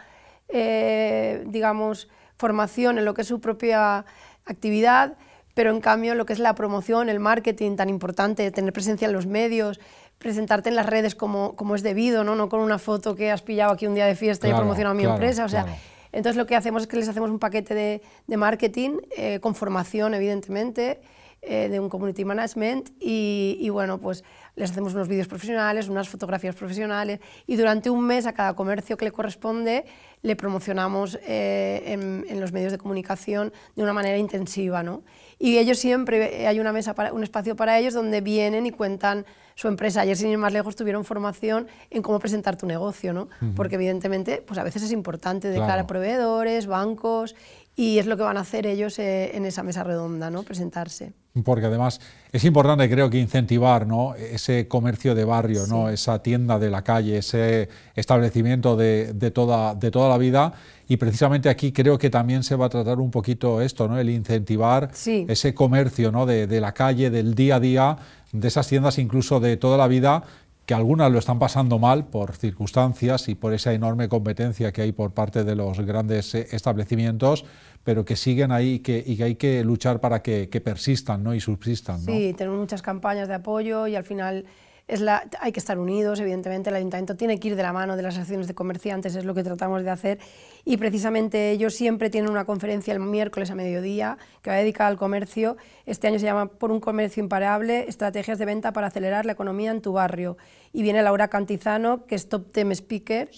eh, 0.47 1.43
digamos, 1.47 2.09
formación 2.37 2.97
en 2.99 3.05
lo 3.05 3.13
que 3.13 3.21
es 3.21 3.27
su 3.27 3.41
propia 3.41 4.05
actividad, 4.45 5.17
pero 5.53 5.71
en 5.71 5.81
cambio 5.81 6.13
lo 6.15 6.25
que 6.25 6.33
es 6.33 6.39
la 6.39 6.53
promoción, 6.55 7.09
el 7.09 7.19
marketing 7.19 7.75
tan 7.75 7.89
importante, 7.89 8.49
tener 8.51 8.71
presencia 8.71 9.07
en 9.07 9.13
los 9.13 9.25
medios, 9.25 9.79
presentarte 10.17 10.69
en 10.69 10.75
las 10.75 10.85
redes 10.85 11.15
como, 11.15 11.55
como 11.55 11.75
es 11.75 11.83
debido, 11.83 12.23
¿no? 12.23 12.35
no 12.35 12.49
con 12.49 12.59
una 12.59 12.79
foto 12.79 13.15
que 13.15 13.31
has 13.31 13.41
pillado 13.41 13.73
aquí 13.73 13.85
un 13.87 13.95
día 13.95 14.05
de 14.05 14.15
fiesta 14.15 14.47
y 14.47 14.51
he 14.51 14.55
promocionado 14.55 14.95
mi 14.95 15.03
empresa. 15.03 15.45
O 15.45 15.49
sea, 15.49 15.65
Entonces 16.11 16.37
lo 16.37 16.45
que 16.45 16.55
hacemos 16.55 16.83
es 16.83 16.87
que 16.87 16.97
les 16.97 17.07
hacemos 17.07 17.29
un 17.29 17.39
paquete 17.39 17.75
de, 17.75 18.01
de 18.25 18.37
marketing 18.37 18.97
eh, 19.15 19.39
con 19.39 19.55
formación, 19.55 20.13
evidentemente, 20.13 20.99
eh, 21.43 21.69
de 21.69 21.79
un 21.79 21.89
community 21.89 22.25
management 22.25 22.89
y, 22.99 23.57
y, 23.61 23.69
bueno, 23.69 23.99
pues 23.99 24.23
les 24.57 24.71
hacemos 24.71 24.93
unos 24.93 25.07
vídeos 25.07 25.27
profesionales, 25.27 25.87
unas 25.87 26.09
fotografías 26.09 26.55
profesionales 26.55 27.19
y 27.45 27.55
durante 27.55 27.89
un 27.89 28.03
mes 28.03 28.25
a 28.25 28.33
cada 28.33 28.55
comercio 28.55 28.97
que 28.97 29.05
le 29.05 29.11
corresponde 29.11 29.85
le 30.23 30.35
promocionamos 30.35 31.17
eh, 31.27 31.83
en, 31.85 32.25
en, 32.27 32.41
los 32.41 32.51
medios 32.51 32.71
de 32.71 32.79
comunicación 32.79 33.53
de 33.75 33.83
una 33.83 33.93
manera 33.93 34.17
intensiva. 34.17 34.81
¿no? 34.81 35.03
Y 35.39 35.57
ellos 35.57 35.77
siempre, 35.77 36.47
hay 36.47 36.59
una 36.59 36.73
mesa, 36.73 36.95
para, 36.95 37.13
un 37.13 37.21
espacio 37.21 37.55
para 37.55 37.77
ellos 37.77 37.93
donde 37.93 38.21
vienen 38.21 38.65
y 38.65 38.71
cuentan 38.71 39.25
su 39.53 39.67
empresa. 39.67 40.01
Ayer, 40.01 40.17
sin 40.17 40.29
ir 40.29 40.37
más 40.37 40.53
lejos, 40.53 40.75
tuvieron 40.75 41.05
formación 41.05 41.67
en 41.91 42.01
cómo 42.01 42.19
presentar 42.19 42.57
tu 42.57 42.65
negocio, 42.65 43.13
¿no? 43.13 43.29
Porque 43.55 43.75
evidentemente, 43.75 44.43
pues 44.45 44.59
a 44.59 44.63
veces 44.63 44.83
es 44.83 44.91
importante 44.91 45.49
de 45.49 45.57
cara 45.57 45.81
a 45.81 45.87
proveedores, 45.87 46.67
bancos, 46.67 47.35
y 47.75 47.99
es 47.99 48.05
lo 48.05 48.17
que 48.17 48.23
van 48.23 48.37
a 48.37 48.41
hacer 48.41 48.65
ellos 48.65 48.97
eh, 48.99 49.35
en 49.35 49.45
esa 49.45 49.63
mesa 49.63 49.83
redonda, 49.83 50.29
¿no? 50.29 50.43
Presentarse. 50.43 51.13
Porque 51.43 51.67
además 51.67 51.99
es 52.31 52.43
importante, 52.43 52.89
creo 52.89 53.09
que 53.09 53.19
incentivar 53.19 53.85
¿no? 53.85 54.15
ese 54.15 54.46
comercio 54.67 55.13
de 55.13 55.25
barrio, 55.25 55.67
¿no? 55.67 55.89
esa 55.89 56.21
tienda 56.23 56.57
de 56.59 56.69
la 56.69 56.83
calle, 56.83 57.17
ese 57.17 57.69
establecimiento 57.95 58.75
de, 58.75 59.13
de, 59.13 59.31
toda, 59.31 59.75
de 59.75 59.91
toda 59.91 60.09
la 60.09 60.17
vida. 60.17 60.53
Y 60.87 60.97
precisamente 60.97 61.49
aquí 61.49 61.71
creo 61.71 61.97
que 61.97 62.09
también 62.09 62.43
se 62.43 62.55
va 62.55 62.67
a 62.67 62.69
tratar 62.69 62.99
un 62.99 63.11
poquito 63.11 63.61
esto, 63.61 63.87
¿no? 63.87 63.99
el 63.99 64.09
incentivar 64.09 64.89
ese 65.05 65.53
comercio 65.53 66.11
¿no? 66.11 66.25
de, 66.25 66.47
de 66.47 66.61
la 66.61 66.73
calle, 66.73 67.09
del 67.09 67.35
día 67.35 67.57
a 67.57 67.59
día, 67.59 67.97
de 68.31 68.47
esas 68.47 68.67
tiendas 68.67 68.97
incluso 68.97 69.39
de 69.39 69.57
toda 69.57 69.77
la 69.77 69.87
vida 69.87 70.23
que 70.67 70.73
algunas 70.73 71.09
lo 71.09 71.17
están 71.17 71.39
pasando 71.39 71.79
mal 71.79 72.07
por 72.07 72.35
circunstancias 72.35 73.29
y 73.29 73.35
por 73.35 73.53
esa 73.53 73.73
enorme 73.73 74.09
competencia 74.09 74.73
que 74.73 74.81
hay 74.81 74.91
por 74.91 75.13
parte 75.13 75.45
de 75.45 75.55
los 75.55 75.79
grandes 75.79 76.35
eh, 76.35 76.45
establecimientos, 76.51 77.45
pero 77.85 78.03
que 78.03 78.17
siguen 78.17 78.51
ahí 78.51 78.73
y 78.73 78.79
que, 78.79 79.01
y 79.03 79.15
que 79.15 79.23
hay 79.23 79.35
que 79.35 79.63
luchar 79.63 80.01
para 80.01 80.21
que, 80.21 80.61
persistan 80.61 81.23
¿no? 81.23 81.33
y 81.33 81.39
subsistan. 81.39 82.01
Sí, 82.01 82.35
tenemos 82.37 82.59
muchas 82.59 82.81
campañas 82.81 83.29
de 83.29 83.35
apoyo 83.35 83.87
y 83.87 83.95
al 83.95 84.03
final 84.03 84.43
es 84.87 85.01
la, 85.01 85.27
hay 85.41 85.51
que 85.51 85.59
estar 85.59 85.77
unidos, 85.77 86.19
evidentemente 86.19 86.69
el 86.69 86.75
ayuntamiento 86.75 87.15
tiene 87.15 87.39
que 87.39 87.49
ir 87.49 87.55
de 87.55 87.63
la 87.63 87.73
mano 87.73 87.97
de 87.97 88.03
las 88.03 88.17
acciones 88.17 88.47
de 88.47 88.53
comerciantes, 88.53 89.15
es 89.15 89.25
lo 89.25 89.33
que 89.33 89.43
tratamos 89.43 89.83
de 89.83 89.89
hacer 89.89 90.19
y 90.63 90.77
precisamente 90.77 91.51
ellos 91.51 91.73
siempre 91.73 92.09
tienen 92.09 92.31
una 92.31 92.45
conferencia 92.45 92.93
el 92.93 92.99
miércoles 92.99 93.51
a 93.51 93.55
mediodía 93.55 94.17
que 94.41 94.49
va 94.49 94.55
dedicada 94.55 94.89
al 94.89 94.97
comercio. 94.97 95.57
Este 95.85 96.07
año 96.07 96.19
se 96.19 96.25
llama 96.25 96.47
Por 96.47 96.71
un 96.71 96.79
comercio 96.79 97.21
imparable, 97.21 97.85
estrategias 97.87 98.39
de 98.39 98.45
venta 98.45 98.71
para 98.71 98.87
acelerar 98.87 99.25
la 99.25 99.33
economía 99.33 99.71
en 99.71 99.81
tu 99.81 99.93
barrio. 99.93 100.37
Y 100.71 100.83
viene 100.83 101.01
Laura 101.01 101.27
Cantizano, 101.27 102.05
que 102.05 102.15
es 102.15 102.29
top 102.29 102.51
Ten 102.51 102.71
speaker 102.71 103.29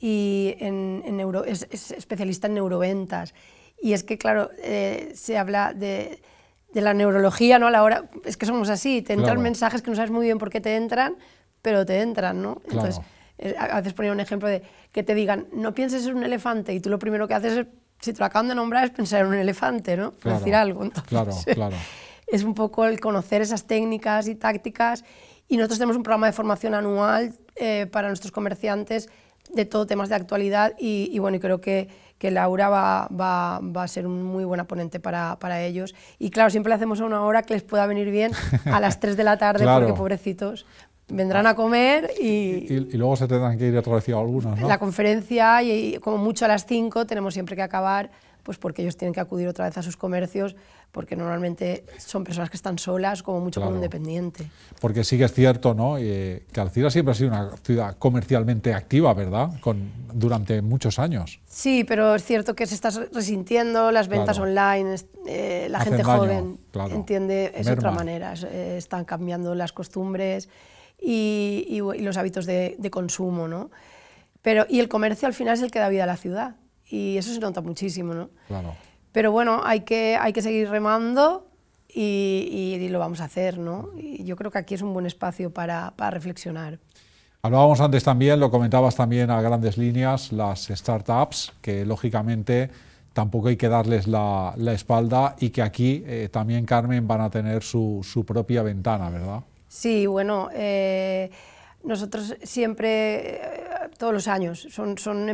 y 0.00 0.54
en, 0.58 1.02
en 1.04 1.20
es, 1.46 1.66
especialista 1.90 2.46
en 2.46 2.54
neuroventas. 2.54 3.34
Y 3.80 3.92
es 3.92 4.04
que, 4.04 4.18
claro, 4.18 4.50
eh, 4.62 5.12
se 5.14 5.38
habla 5.38 5.72
de 5.72 6.20
de 6.72 6.80
la 6.80 6.94
neurología, 6.94 7.58
¿no? 7.58 7.68
A 7.68 7.70
la 7.70 7.82
hora, 7.82 8.04
es 8.24 8.36
que 8.36 8.46
somos 8.46 8.68
así, 8.68 9.02
te 9.02 9.14
entran 9.14 9.40
mensajes 9.40 9.82
que 9.82 9.90
no 9.90 9.96
sabes 9.96 10.10
muy 10.10 10.26
bien 10.26 10.38
por 10.38 10.50
qué 10.50 10.60
te 10.60 10.76
entran, 10.76 11.16
pero 11.62 11.86
te 11.86 12.00
entran, 12.00 12.42
¿no? 12.42 12.60
Entonces, 12.68 13.00
eh, 13.38 13.54
a 13.58 13.76
veces 13.76 13.94
ponía 13.94 14.12
un 14.12 14.20
ejemplo 14.20 14.48
de 14.48 14.62
que 14.92 15.02
te 15.02 15.14
digan, 15.14 15.46
no 15.52 15.74
pienses 15.74 16.06
en 16.06 16.16
un 16.16 16.24
elefante, 16.24 16.74
y 16.74 16.80
tú 16.80 16.90
lo 16.90 16.98
primero 16.98 17.26
que 17.26 17.34
haces 17.34 17.56
es, 17.58 17.66
si 18.00 18.12
te 18.12 18.18
lo 18.18 18.26
acaban 18.26 18.48
de 18.48 18.54
nombrar, 18.54 18.84
es 18.84 18.90
pensar 18.90 19.22
en 19.22 19.28
un 19.28 19.34
elefante, 19.34 19.96
¿no? 19.96 20.12
Por 20.12 20.32
decir 20.32 20.54
algo. 20.54 20.84
Entonces, 20.84 21.08
claro, 21.08 21.32
claro. 21.54 21.76
Es 22.26 22.42
un 22.42 22.54
poco 22.54 22.84
el 22.84 23.00
conocer 23.00 23.40
esas 23.40 23.66
técnicas 23.66 24.28
y 24.28 24.34
tácticas, 24.34 25.04
y 25.48 25.56
nosotros 25.56 25.78
tenemos 25.78 25.96
un 25.96 26.02
programa 26.02 26.26
de 26.26 26.32
formación 26.32 26.74
anual 26.74 27.34
eh, 27.56 27.86
para 27.90 28.08
nuestros 28.08 28.30
comerciantes 28.30 29.08
de 29.52 29.64
todo 29.64 29.86
temas 29.86 30.08
de 30.08 30.14
actualidad, 30.14 30.74
y, 30.78 31.08
y 31.12 31.18
bueno, 31.18 31.36
y 31.36 31.40
creo 31.40 31.60
que 31.60 31.88
que 32.18 32.30
Laura 32.32 32.68
va, 32.68 33.08
va, 33.08 33.60
va, 33.60 33.84
a 33.84 33.88
ser 33.88 34.06
un 34.06 34.24
muy 34.24 34.44
buena 34.44 34.64
ponente 34.64 34.98
para, 34.98 35.38
para, 35.38 35.62
ellos. 35.62 35.94
Y 36.18 36.30
claro, 36.30 36.50
siempre 36.50 36.70
le 36.70 36.74
hacemos 36.74 37.00
a 37.00 37.04
una 37.04 37.22
hora 37.22 37.42
que 37.42 37.54
les 37.54 37.62
pueda 37.62 37.86
venir 37.86 38.10
bien 38.10 38.32
a 38.64 38.80
las 38.80 38.98
3 38.98 39.16
de 39.16 39.24
la 39.24 39.38
tarde, 39.38 39.64
porque 39.78 39.92
pobrecitos 39.92 40.66
vendrán 41.10 41.46
a 41.46 41.54
comer 41.54 42.10
y, 42.20 42.70
y, 42.70 42.96
luego 42.98 43.16
se 43.16 43.26
tendrán 43.26 43.56
que 43.56 43.68
ir 43.68 43.76
a 43.76 43.80
vez 43.80 44.08
algunos, 44.10 44.58
¿no? 44.58 44.68
La 44.68 44.78
conferencia 44.78 45.62
y, 45.62 45.98
como 46.00 46.18
mucho 46.18 46.44
a 46.44 46.48
las 46.48 46.66
5 46.66 47.06
tenemos 47.06 47.32
siempre 47.32 47.56
que 47.56 47.62
acabar 47.62 48.10
pues 48.42 48.56
porque 48.56 48.82
ellos 48.82 48.96
tienen 48.96 49.12
que 49.12 49.20
acudir 49.20 49.46
otra 49.48 49.66
vez 49.66 49.76
a 49.76 49.82
sus 49.82 49.96
comercios, 49.98 50.56
porque 50.92 51.16
normalmente 51.16 51.84
son 51.98 52.24
personas 52.24 52.50
que 52.50 52.56
están 52.56 52.78
solas, 52.78 53.22
como 53.22 53.40
mucho 53.40 53.60
con 53.60 53.74
un 53.74 53.80
dependiente. 53.80 54.50
Porque 54.80 55.04
sí 55.04 55.18
que 55.18 55.24
es 55.24 55.32
cierto, 55.32 55.74
¿no? 55.74 55.96
Eh, 55.98 56.46
que 56.50 56.60
Alcira 56.60 56.90
siempre 56.90 57.12
ha 57.12 57.14
sido 57.14 57.28
una 57.28 57.56
ciudad 57.58 57.96
comercialmente 57.98 58.72
activa, 58.72 59.12
¿verdad? 59.12 59.50
Con, 59.60 59.90
durante 60.12 60.62
muchos 60.62 60.98
años. 60.98 61.40
Sí, 61.46 61.84
pero 61.84 62.14
es 62.14 62.24
cierto 62.24 62.54
que 62.54 62.66
se 62.66 62.74
está 62.74 62.90
resintiendo, 63.12 63.92
las 63.92 64.08
ventas 64.08 64.38
online, 64.38 64.96
eh, 65.26 65.68
la 65.70 65.80
gente 65.80 66.02
joven 66.02 66.58
entiende, 66.90 67.52
es 67.54 67.68
otra 67.68 67.90
manera, 67.90 68.34
eh, 68.50 68.76
están 68.78 69.04
cambiando 69.04 69.54
las 69.54 69.72
costumbres 69.72 70.48
y, 71.00 71.80
los 72.00 72.16
hábitos 72.16 72.46
de, 72.46 72.76
de 72.78 72.90
consumo, 72.90 73.46
¿no? 73.46 73.70
Pero, 74.40 74.66
y 74.68 74.80
el 74.80 74.88
comercio 74.88 75.28
al 75.28 75.34
final 75.34 75.54
es 75.54 75.62
el 75.62 75.70
que 75.70 75.78
da 75.78 75.88
vida 75.88 76.04
a 76.04 76.06
la 76.06 76.16
ciudad 76.16 76.56
y 76.88 77.18
eso 77.18 77.32
se 77.34 77.40
nota 77.40 77.60
muchísimo, 77.60 78.14
¿no? 78.14 78.30
Claro. 78.46 78.74
Pero 79.18 79.32
bueno, 79.32 79.62
hay 79.64 79.80
que, 79.80 80.16
hay 80.16 80.32
que 80.32 80.42
seguir 80.42 80.70
remando 80.70 81.44
y, 81.92 82.76
y, 82.80 82.88
lo 82.88 83.00
vamos 83.00 83.20
a 83.20 83.24
hacer, 83.24 83.58
¿no? 83.58 83.88
Y 83.96 84.22
yo 84.22 84.36
creo 84.36 84.52
que 84.52 84.58
aquí 84.58 84.76
es 84.76 84.82
un 84.82 84.94
buen 84.94 85.06
espacio 85.06 85.52
para, 85.52 85.92
para 85.96 86.12
reflexionar. 86.12 86.78
Hablábamos 87.42 87.80
antes 87.80 88.04
también, 88.04 88.38
lo 88.38 88.48
comentabas 88.48 88.94
también 88.94 89.28
a 89.32 89.42
grandes 89.42 89.76
líneas, 89.76 90.30
las 90.30 90.68
startups, 90.68 91.52
que 91.60 91.84
lógicamente 91.84 92.70
tampoco 93.12 93.48
hay 93.48 93.56
que 93.56 93.68
darles 93.68 94.06
la, 94.06 94.54
la 94.56 94.72
espalda 94.72 95.34
y 95.40 95.50
que 95.50 95.62
aquí 95.62 96.04
eh, 96.06 96.28
también, 96.30 96.64
Carmen, 96.64 97.08
van 97.08 97.22
a 97.22 97.28
tener 97.28 97.64
su, 97.64 98.06
su 98.08 98.24
propia 98.24 98.62
ventana, 98.62 99.10
¿verdad? 99.10 99.40
Sí, 99.66 100.06
bueno, 100.06 100.48
eh, 100.54 101.28
nosotros 101.82 102.36
siempre, 102.44 103.34
eh, 103.34 103.40
todos 103.98 104.12
los 104.12 104.28
años, 104.28 104.68
son, 104.70 104.96
son 104.96 105.28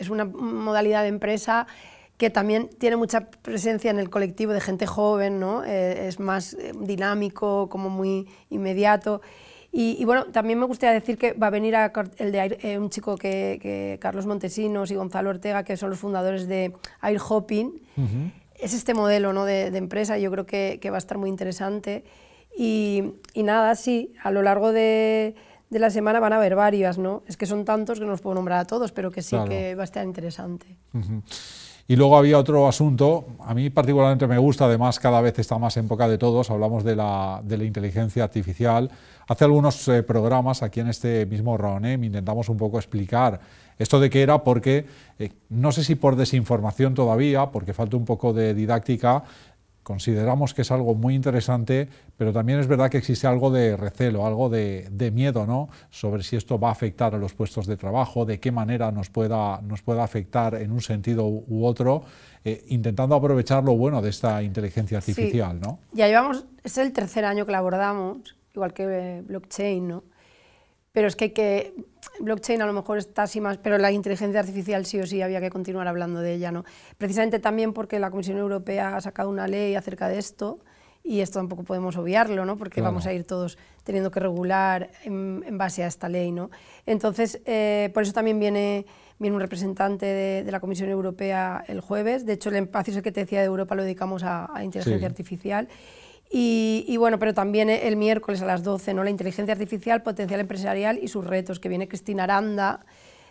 es 0.00 0.10
una 0.10 0.24
modalidad 0.24 1.02
de 1.02 1.08
empresa 1.10 1.68
que 2.16 2.30
también 2.30 2.68
tiene 2.78 2.96
mucha 2.96 3.28
presencia 3.28 3.90
en 3.90 3.98
el 3.98 4.10
colectivo 4.10 4.52
de 4.52 4.60
gente 4.60 4.86
joven, 4.86 5.40
¿no? 5.40 5.64
Eh, 5.64 6.08
es 6.08 6.20
más 6.20 6.54
eh, 6.54 6.72
dinámico, 6.78 7.68
como 7.68 7.90
muy 7.90 8.28
inmediato. 8.50 9.20
Y, 9.76 10.04
bueno, 10.04 10.26
también 10.26 10.60
me 10.60 10.66
gustaría 10.66 10.94
decir 10.94 11.18
que 11.18 11.32
va 11.32 11.48
a 11.48 11.50
venir 11.50 11.74
a, 11.74 11.92
el 12.18 12.30
de 12.30 12.78
un 12.78 12.90
chico 12.90 13.16
que, 13.16 13.98
Carlos 14.00 14.24
Montesinos 14.24 14.92
y 14.92 14.94
Gonzalo 14.94 15.30
Ortega, 15.30 15.64
que 15.64 15.76
son 15.76 15.90
los 15.90 15.98
fundadores 15.98 16.46
de 16.46 16.72
Air 17.02 17.18
Hopping. 17.28 17.82
Es 18.54 18.72
este 18.72 18.94
modelo 18.94 19.32
¿no? 19.32 19.44
de, 19.44 19.72
de, 19.72 19.78
empresa, 19.78 20.16
yo 20.16 20.30
creo 20.30 20.46
que, 20.46 20.78
que, 20.80 20.90
va 20.90 20.96
a 20.96 20.98
estar 20.98 21.18
muy 21.18 21.28
interesante. 21.28 22.04
Y, 22.56 23.14
y 23.32 23.42
nada, 23.42 23.74
sí, 23.74 24.14
a 24.22 24.30
lo 24.30 24.42
largo 24.42 24.70
de, 24.70 25.34
de 25.70 25.78
la 25.80 25.90
semana 25.90 26.20
van 26.20 26.32
a 26.32 26.36
haber 26.36 26.54
varias, 26.54 26.98
¿no? 26.98 27.24
Es 27.26 27.36
que 27.36 27.46
son 27.46 27.64
tantos 27.64 27.98
que 27.98 28.04
no 28.04 28.12
los 28.12 28.20
puedo 28.20 28.36
nombrar 28.36 28.60
a 28.60 28.64
todos, 28.64 28.92
pero 28.92 29.10
que 29.10 29.22
sí 29.22 29.36
que 29.48 29.74
va 29.74 29.82
a 29.82 29.84
estar 29.84 30.04
interesante. 30.04 30.78
Y 31.86 31.96
luego 31.96 32.16
había 32.16 32.38
otro 32.38 32.66
asunto, 32.66 33.26
a 33.40 33.52
mí 33.52 33.68
particularmente 33.68 34.26
me 34.26 34.38
gusta, 34.38 34.64
además 34.64 34.98
cada 34.98 35.20
vez 35.20 35.38
está 35.38 35.58
más 35.58 35.76
en 35.76 35.86
boca 35.86 36.08
de 36.08 36.16
todos, 36.16 36.50
hablamos 36.50 36.82
de 36.82 36.96
la, 36.96 37.42
de 37.44 37.58
la 37.58 37.64
inteligencia 37.64 38.24
artificial. 38.24 38.90
Hace 39.28 39.44
algunos 39.44 39.86
eh, 39.88 40.02
programas 40.02 40.62
aquí 40.62 40.80
en 40.80 40.88
este 40.88 41.26
mismo 41.26 41.58
RAONEM 41.58 42.04
intentamos 42.04 42.48
un 42.48 42.56
poco 42.56 42.78
explicar 42.78 43.38
esto 43.78 43.98
de 44.00 44.08
qué 44.08 44.22
era 44.22 44.44
porque, 44.44 44.86
eh, 45.18 45.30
no 45.50 45.72
sé 45.72 45.84
si 45.84 45.94
por 45.94 46.16
desinformación 46.16 46.94
todavía, 46.94 47.50
porque 47.50 47.74
falta 47.74 47.96
un 47.96 48.04
poco 48.04 48.32
de 48.32 48.54
didáctica, 48.54 49.24
consideramos 49.84 50.54
que 50.54 50.62
es 50.62 50.72
algo 50.72 50.96
muy 50.96 51.14
interesante, 51.14 51.88
pero 52.16 52.32
también 52.32 52.58
es 52.58 52.66
verdad 52.66 52.90
que 52.90 52.98
existe 52.98 53.28
algo 53.28 53.52
de 53.52 53.76
recelo, 53.76 54.26
algo 54.26 54.48
de, 54.48 55.10
miedo 55.14 55.46
¿no? 55.46 55.68
sobre 55.90 56.24
si 56.24 56.34
esto 56.34 56.58
va 56.58 56.70
a 56.70 56.72
afectar 56.72 57.14
a 57.14 57.18
los 57.18 57.34
puestos 57.34 57.66
de 57.66 57.76
trabajo, 57.76 58.24
de 58.24 58.40
qué 58.40 58.50
manera 58.50 58.90
nos 58.90 59.10
pueda, 59.10 59.60
nos 59.62 59.82
pueda 59.82 60.02
afectar 60.02 60.56
en 60.56 60.72
un 60.72 60.80
sentido 60.80 61.26
u 61.26 61.64
otro, 61.64 62.02
eh, 62.44 62.64
intentando 62.68 63.14
aprovechar 63.14 63.62
lo 63.62 63.76
bueno 63.76 64.02
de 64.02 64.10
esta 64.10 64.42
inteligencia 64.42 64.98
artificial. 64.98 65.60
¿no? 65.60 65.78
Ya 65.92 66.08
llevamos, 66.08 66.46
es 66.64 66.76
el 66.78 66.92
tercer 66.92 67.24
año 67.24 67.46
que 67.46 67.52
la 67.52 67.58
abordamos, 67.58 68.36
igual 68.54 68.72
que 68.72 69.22
blockchain, 69.24 69.86
¿no? 69.86 70.04
pero 70.92 71.08
es 71.08 71.16
que 71.16 71.24
hay 71.24 71.30
que 71.30 71.74
blockchain 72.20 72.62
a 72.62 72.66
lo 72.66 72.72
mejor 72.72 72.98
está 72.98 73.24
así 73.24 73.40
más, 73.40 73.58
pero 73.58 73.78
la 73.78 73.90
inteligencia 73.92 74.40
artificial 74.40 74.86
sí 74.86 75.00
o 75.00 75.06
sí 75.06 75.22
había 75.22 75.40
que 75.40 75.50
continuar 75.50 75.88
hablando 75.88 76.20
de 76.20 76.34
ella, 76.34 76.52
¿no? 76.52 76.64
Precisamente 76.98 77.38
también 77.38 77.72
porque 77.72 77.98
la 77.98 78.10
Comisión 78.10 78.38
Europea 78.38 78.96
ha 78.96 79.00
sacado 79.00 79.30
una 79.30 79.48
ley 79.48 79.74
acerca 79.74 80.08
de 80.08 80.18
esto 80.18 80.58
y 81.06 81.20
esto 81.20 81.38
tampoco 81.38 81.64
podemos 81.64 81.96
obviarlo, 81.98 82.46
¿no? 82.46 82.56
Porque 82.56 82.80
vamos 82.80 83.04
a 83.06 83.12
ir 83.12 83.24
todos 83.24 83.58
teniendo 83.84 84.10
que 84.10 84.20
regular 84.20 84.90
en, 85.04 85.58
base 85.58 85.84
a 85.84 85.86
esta 85.86 86.08
ley, 86.08 86.32
¿no? 86.32 86.50
Entonces, 86.86 87.42
eh, 87.44 87.90
por 87.92 88.04
eso 88.04 88.14
también 88.14 88.40
viene, 88.40 88.86
viene 89.18 89.36
un 89.36 89.40
representante 89.40 90.06
de, 90.06 90.50
la 90.50 90.60
Comisión 90.60 90.88
Europea 90.88 91.62
el 91.68 91.80
jueves. 91.80 92.24
De 92.24 92.32
hecho, 92.32 92.48
el 92.48 92.56
espacio 92.56 93.02
que 93.02 93.12
te 93.12 93.20
decía 93.20 93.40
de 93.40 93.46
Europa 93.46 93.74
lo 93.74 93.82
dedicamos 93.82 94.22
a, 94.24 94.50
inteligencia 94.62 95.06
artificial. 95.06 95.68
Y, 96.36 96.96
bueno, 96.96 97.20
pero 97.20 97.32
también 97.32 97.70
el 97.70 97.94
miércoles 97.94 98.42
a 98.42 98.44
las 98.44 98.64
12, 98.64 98.92
¿no? 98.92 99.04
la 99.04 99.10
inteligencia 99.10 99.52
artificial, 99.52 100.02
potencial 100.02 100.40
empresarial 100.40 100.98
y 101.00 101.06
sus 101.06 101.24
retos, 101.24 101.60
que 101.60 101.68
viene 101.68 101.86
Cristina 101.86 102.24
Aranda, 102.24 102.84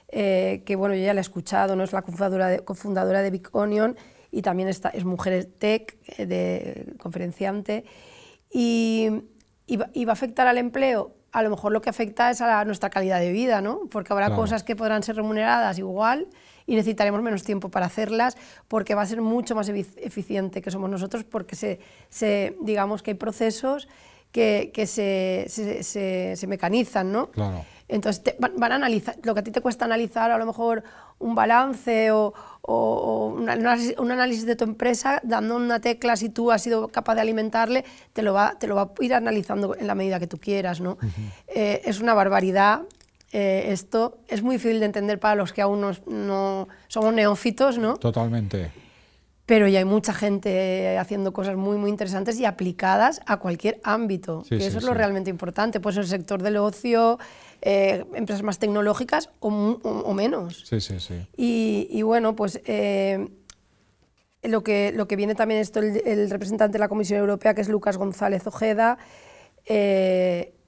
eh, 0.08 0.64
que 0.66 0.78
bueno, 0.78 0.96
yo 0.96 1.04
ya 1.04 1.14
la 1.14 1.20
he 1.20 1.22
escuchado, 1.22 1.76
¿no? 1.76 1.84
es 1.84 1.92
la 1.92 2.04
cofundadora 2.04 2.48
de, 2.48 2.60
cofundadora 2.60 3.22
de 3.22 3.30
Big 3.30 3.50
Onion 3.52 3.98
y 4.32 4.42
también 4.42 4.70
está, 4.70 4.88
es 4.88 5.04
mujer 5.04 5.44
tech, 5.44 5.98
eh, 6.18 6.26
de, 6.26 6.94
conferenciante. 6.98 7.84
Y, 8.50 9.10
va, 9.78 9.90
a 10.08 10.12
afectar 10.14 10.48
al 10.48 10.58
empleo? 10.58 11.14
A 11.34 11.44
lo 11.44 11.50
mejor 11.50 11.74
lo 11.74 11.82
que 11.82 11.90
afecta 11.90 12.32
es 12.32 12.40
a 12.40 12.64
nuestra 12.64 12.90
calidad 12.90 13.20
de 13.20 13.34
vida, 13.34 13.60
¿no? 13.60 13.82
porque 13.92 14.14
habrá 14.14 14.34
cosas 14.34 14.64
que 14.64 14.78
podrán 14.78 15.04
ser 15.04 15.18
remuneradas 15.18 15.78
igual 15.78 16.30
y 16.66 16.76
necesitaremos 16.76 17.22
menos 17.22 17.44
tiempo 17.44 17.70
para 17.70 17.86
hacerlas 17.88 18.38
porque 18.68 18.96
va 18.96 19.02
a 19.02 19.06
ser 19.06 19.22
mucho 19.22 19.56
más 19.56 19.70
eficiente 19.70 20.62
que 20.62 20.72
somos 20.72 20.90
nosotros 20.90 21.24
porque 21.24 21.56
se, 21.56 21.80
se 22.10 22.56
digamos 22.62 23.04
que 23.04 23.12
hay 23.12 23.18
procesos 23.18 23.88
que, 24.32 24.72
que 24.74 24.88
se, 24.88 25.46
se, 25.48 26.36
se, 26.36 26.48
mecanizan, 26.48 27.12
¿no? 27.12 27.30
Claro. 27.30 27.64
Entonces 27.88 28.36
van, 28.40 28.72
a 28.72 28.76
analizar, 28.76 29.16
lo 29.22 29.36
que 29.36 29.42
a 29.42 29.44
ti 29.44 29.52
te 29.52 29.62
cuesta 29.62 29.86
analizar 29.86 30.32
a 30.32 30.40
lo 30.40 30.46
mejor 30.48 30.84
un 31.20 31.36
balance 31.36 32.12
o, 32.12 32.34
o 32.62 33.28
un, 33.28 33.48
análisis, 33.48 34.46
de 34.48 34.56
tu 34.56 34.64
empresa, 34.64 35.22
dando 35.24 35.56
una 35.56 35.80
tecla 35.80 36.16
si 36.16 36.30
tú 36.30 36.52
has 36.52 36.64
sido 36.64 36.88
capaz 36.88 37.14
de 37.14 37.22
alimentarle, 37.22 37.86
te 38.14 38.24
lo 38.24 38.34
va, 38.34 38.58
te 38.58 38.66
lo 38.66 38.76
va 38.76 38.82
a 38.84 39.04
ir 39.04 39.14
analizando 39.14 39.76
en 39.78 39.86
la 39.86 39.94
medida 39.94 40.20
que 40.20 40.28
tú 40.28 40.40
quieras, 40.40 40.82
¿no? 40.82 40.98
Eh, 41.48 41.82
es 41.86 42.00
una 42.00 42.16
barbaridad 42.16 42.82
eh, 43.36 43.72
esto 43.72 44.20
es 44.28 44.44
muy 44.44 44.58
difícil 44.58 44.80
de 44.80 44.86
entender 44.86 45.20
para 45.20 45.34
los 45.34 45.52
que 45.54 45.64
aún 45.64 45.82
no, 45.82 46.68
somos 46.88 47.14
neófitos, 47.16 47.80
¿no? 47.80 47.98
Totalmente. 47.98 48.72
Pero 49.48 49.68
ya 49.68 49.80
hay 49.80 49.86
mucha 49.86 50.14
gente 50.14 51.00
haciendo 51.00 51.34
cosas 51.34 51.58
muy, 51.58 51.78
muy 51.78 51.90
interesantes 51.90 52.40
y 52.40 52.46
aplicadas 52.46 53.22
a 53.26 53.38
cualquier 53.38 53.82
ámbito, 53.84 54.44
que 54.48 54.58
eso 54.58 54.78
es 54.78 54.84
lo 54.84 54.94
realmente 54.94 55.32
importante. 55.32 55.80
Pues 55.80 55.98
el 55.98 56.06
sector 56.06 56.44
del 56.44 56.58
ocio, 56.58 57.18
eh, 57.64 58.06
empresas 58.14 58.44
más 58.44 58.60
tecnológicas 58.60 59.32
o, 59.40 60.14
menos. 60.14 60.64
Sí, 60.70 60.80
sí, 60.80 61.00
sí. 61.00 61.26
Y, 61.36 62.04
bueno, 62.04 62.36
pues 62.36 62.62
eh, 62.66 63.28
lo, 64.44 64.64
que, 64.64 64.94
lo 64.96 65.08
que 65.08 65.16
viene 65.16 65.34
también 65.34 65.60
esto, 65.60 65.80
el, 65.80 66.30
representante 66.30 66.74
de 66.74 66.80
la 66.80 66.88
Comisión 66.88 67.20
Europea, 67.20 67.56
que 67.56 67.62
es 67.62 67.68
Lucas 67.68 67.98
González 67.98 68.46
Ojeda, 68.46 69.00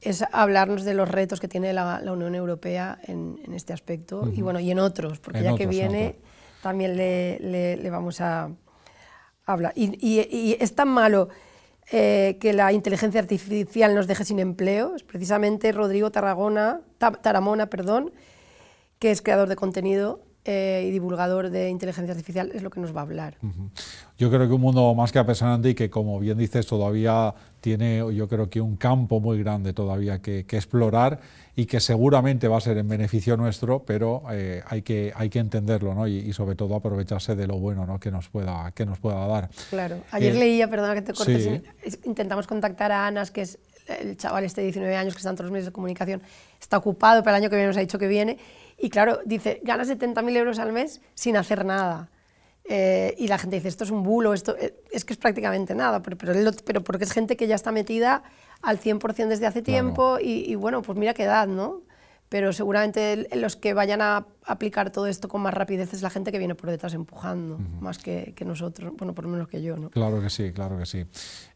es 0.06 0.24
hablarnos 0.32 0.84
de 0.84 0.94
los 0.94 1.10
retos 1.10 1.39
que 1.39 1.48
tiene 1.48 1.74
la, 1.74 2.02
Unión 2.06 2.36
Europea 2.36 3.00
en, 3.04 3.39
este 3.54 3.74
aspecto 3.74 4.30
y 4.34 4.41
bueno 4.41 4.60
y 4.60 4.72
en 4.72 4.80
otros, 4.80 5.20
porque 5.20 5.41
ya 5.41 5.56
que 5.56 5.68
viene 5.68 6.15
también 6.62 6.96
le, 6.96 7.39
le, 7.39 7.89
vamos 7.89 8.22
a 8.22 8.50
hablar. 9.46 9.74
Y, 9.76 10.56
es 10.60 10.76
tan 10.76 10.89
malo 10.89 11.30
eh, 11.91 12.38
que 12.39 12.54
la 12.54 12.72
inteligencia 12.72 13.20
artificial 13.20 13.94
nos 13.94 14.08
deje 14.08 14.26
sin 14.26 14.39
empleo, 14.39 14.96
es 14.96 15.04
precisamente 15.04 15.72
Rodrigo 15.72 16.12
Tarragona, 16.12 16.82
Taramona, 16.98 17.68
perdón, 17.68 18.12
que 19.00 19.12
es 19.12 19.22
creador 19.22 19.50
de 19.50 19.56
contenido 19.56 20.22
eh, 20.48 20.86
y 20.88 20.91
divulgador 20.91 21.50
de 21.50 21.70
inteligencia 21.70 22.12
artificial 22.12 22.52
es 22.54 22.62
lo 22.62 22.70
que 22.70 22.80
nos 22.80 22.96
va 22.96 23.00
a 23.00 23.04
hablar. 23.04 23.38
Yo 24.15 24.30
creo 24.30 24.48
que 24.48 24.54
un 24.54 24.62
mundo 24.62 24.94
más 24.94 25.12
que 25.12 25.18
apasionante 25.18 25.70
y 25.70 25.74
que, 25.74 25.89
como 25.89 26.20
bien 26.20 26.38
dices, 26.38 26.68
todavía 26.68 27.34
tiene, 27.65 27.97
yo 28.13 28.28
creo 28.28 28.47
que 28.47 28.62
un 28.62 28.75
campo 28.75 29.19
muy 29.19 29.39
grande 29.39 29.73
todavía 29.73 30.21
que, 30.21 30.41
explorar 30.41 31.19
y 31.56 31.65
que 31.65 31.80
seguramente 31.80 32.47
va 32.47 32.60
a 32.60 32.62
ser 32.62 32.78
en 32.78 32.88
beneficio 32.88 33.36
nuestro, 33.38 33.80
pero 33.84 34.21
eh, 34.32 34.62
hay, 34.67 34.84
que, 34.84 35.12
hay 35.15 35.32
que 35.32 35.39
entenderlo 35.39 35.95
¿no? 35.95 36.08
y, 36.08 36.32
sobre 36.32 36.54
todo 36.54 36.75
aprovecharse 36.75 37.36
de 37.36 37.47
lo 37.47 37.58
bueno 37.58 37.88
¿no? 37.88 37.99
que, 37.99 38.12
nos 38.12 38.30
pueda, 38.30 38.71
que 38.75 38.86
nos 38.86 38.99
pueda 38.99 39.25
dar. 39.25 39.49
Claro. 39.71 39.97
Ayer 40.12 40.36
eh, 40.36 40.39
leía, 40.39 40.69
perdona 40.69 40.93
que 40.93 41.01
te 41.01 41.13
cortes, 41.15 41.63
intentamos 42.04 42.45
contactar 42.45 42.91
a 42.91 43.08
Anas, 43.08 43.32
que 43.32 43.41
es 43.41 43.58
el 43.88 44.15
chaval 44.15 44.43
este 44.43 44.62
de 44.62 44.65
19 44.65 44.95
años 44.95 45.15
que 45.15 45.17
está 45.17 45.32
en 45.32 45.36
todos 45.36 45.45
los 45.45 45.51
medios 45.51 45.65
de 45.65 45.71
comunicación, 45.71 46.21
está 46.62 46.78
ocupado, 46.78 47.23
pero 47.23 47.36
el 47.36 47.41
año 47.41 47.49
que 47.49 47.56
viene 47.56 47.69
nos 47.69 47.78
ha 47.78 47.80
dicho 47.80 47.97
que 47.97 48.08
viene, 48.08 48.38
y 48.78 48.91
claro, 48.91 49.21
dice, 49.25 49.60
ganas 49.63 49.89
70.000 49.89 50.38
euros 50.38 50.60
al 50.60 50.71
mes 50.71 51.01
sin 51.15 51.36
hacer 51.36 51.65
nada. 51.65 52.12
Eh, 52.67 53.13
y 53.17 53.28
la 53.28 53.38
gente 53.38 53.58
dice, 53.58 53.67
esto 53.67 53.84
es 53.84 53.91
un 53.91 54.01
bulo, 54.01 54.34
esto 54.34 54.56
eh, 54.58 54.75
es 54.91 55.06
que 55.06 55.13
es 55.13 55.19
prácticamente 55.19 55.75
nada, 55.75 56.01
pero, 56.01 56.17
pero, 56.17 56.84
porque 56.84 57.04
es 57.04 57.12
gente 57.12 57.38
que 57.38 57.47
ya 57.47 57.56
está 57.56 57.71
metida 57.71 58.23
al 58.63 58.80
100% 58.80 59.28
desde 59.28 59.45
hace 59.45 59.62
tiempo 59.62 60.17
y, 60.19 60.56
bueno, 60.56 60.82
pues 60.82 60.97
mira 60.97 61.13
qué 61.13 61.23
edad, 61.23 61.47
¿no? 61.47 61.84
pero 62.28 62.51
seguramente 62.54 63.30
los 63.36 63.56
que 63.56 63.73
vayan 63.73 64.01
a 64.01 64.25
aplicar 64.45 64.89
todo 64.89 65.06
esto 65.08 65.28
con 65.28 65.41
más 65.41 65.54
rapidez 65.54 65.93
es 65.93 66.01
la 66.01 66.10
gente 66.10 66.32
que 66.32 66.39
viene 66.39 66.56
por 66.56 66.69
detrás 66.69 66.93
empujando, 66.95 67.60
más 67.80 67.99
que, 67.99 68.34
nosotros, 68.45 68.93
bueno, 68.97 69.13
por 69.13 69.25
lo 69.25 69.32
menos 69.32 69.47
que 69.47 69.62
yo. 69.62 69.78
¿no? 69.78 69.89
Claro 69.91 70.19
que 70.19 70.30
sí, 70.30 70.51
claro 70.51 70.78
que 70.78 70.88
sí. 70.88 71.06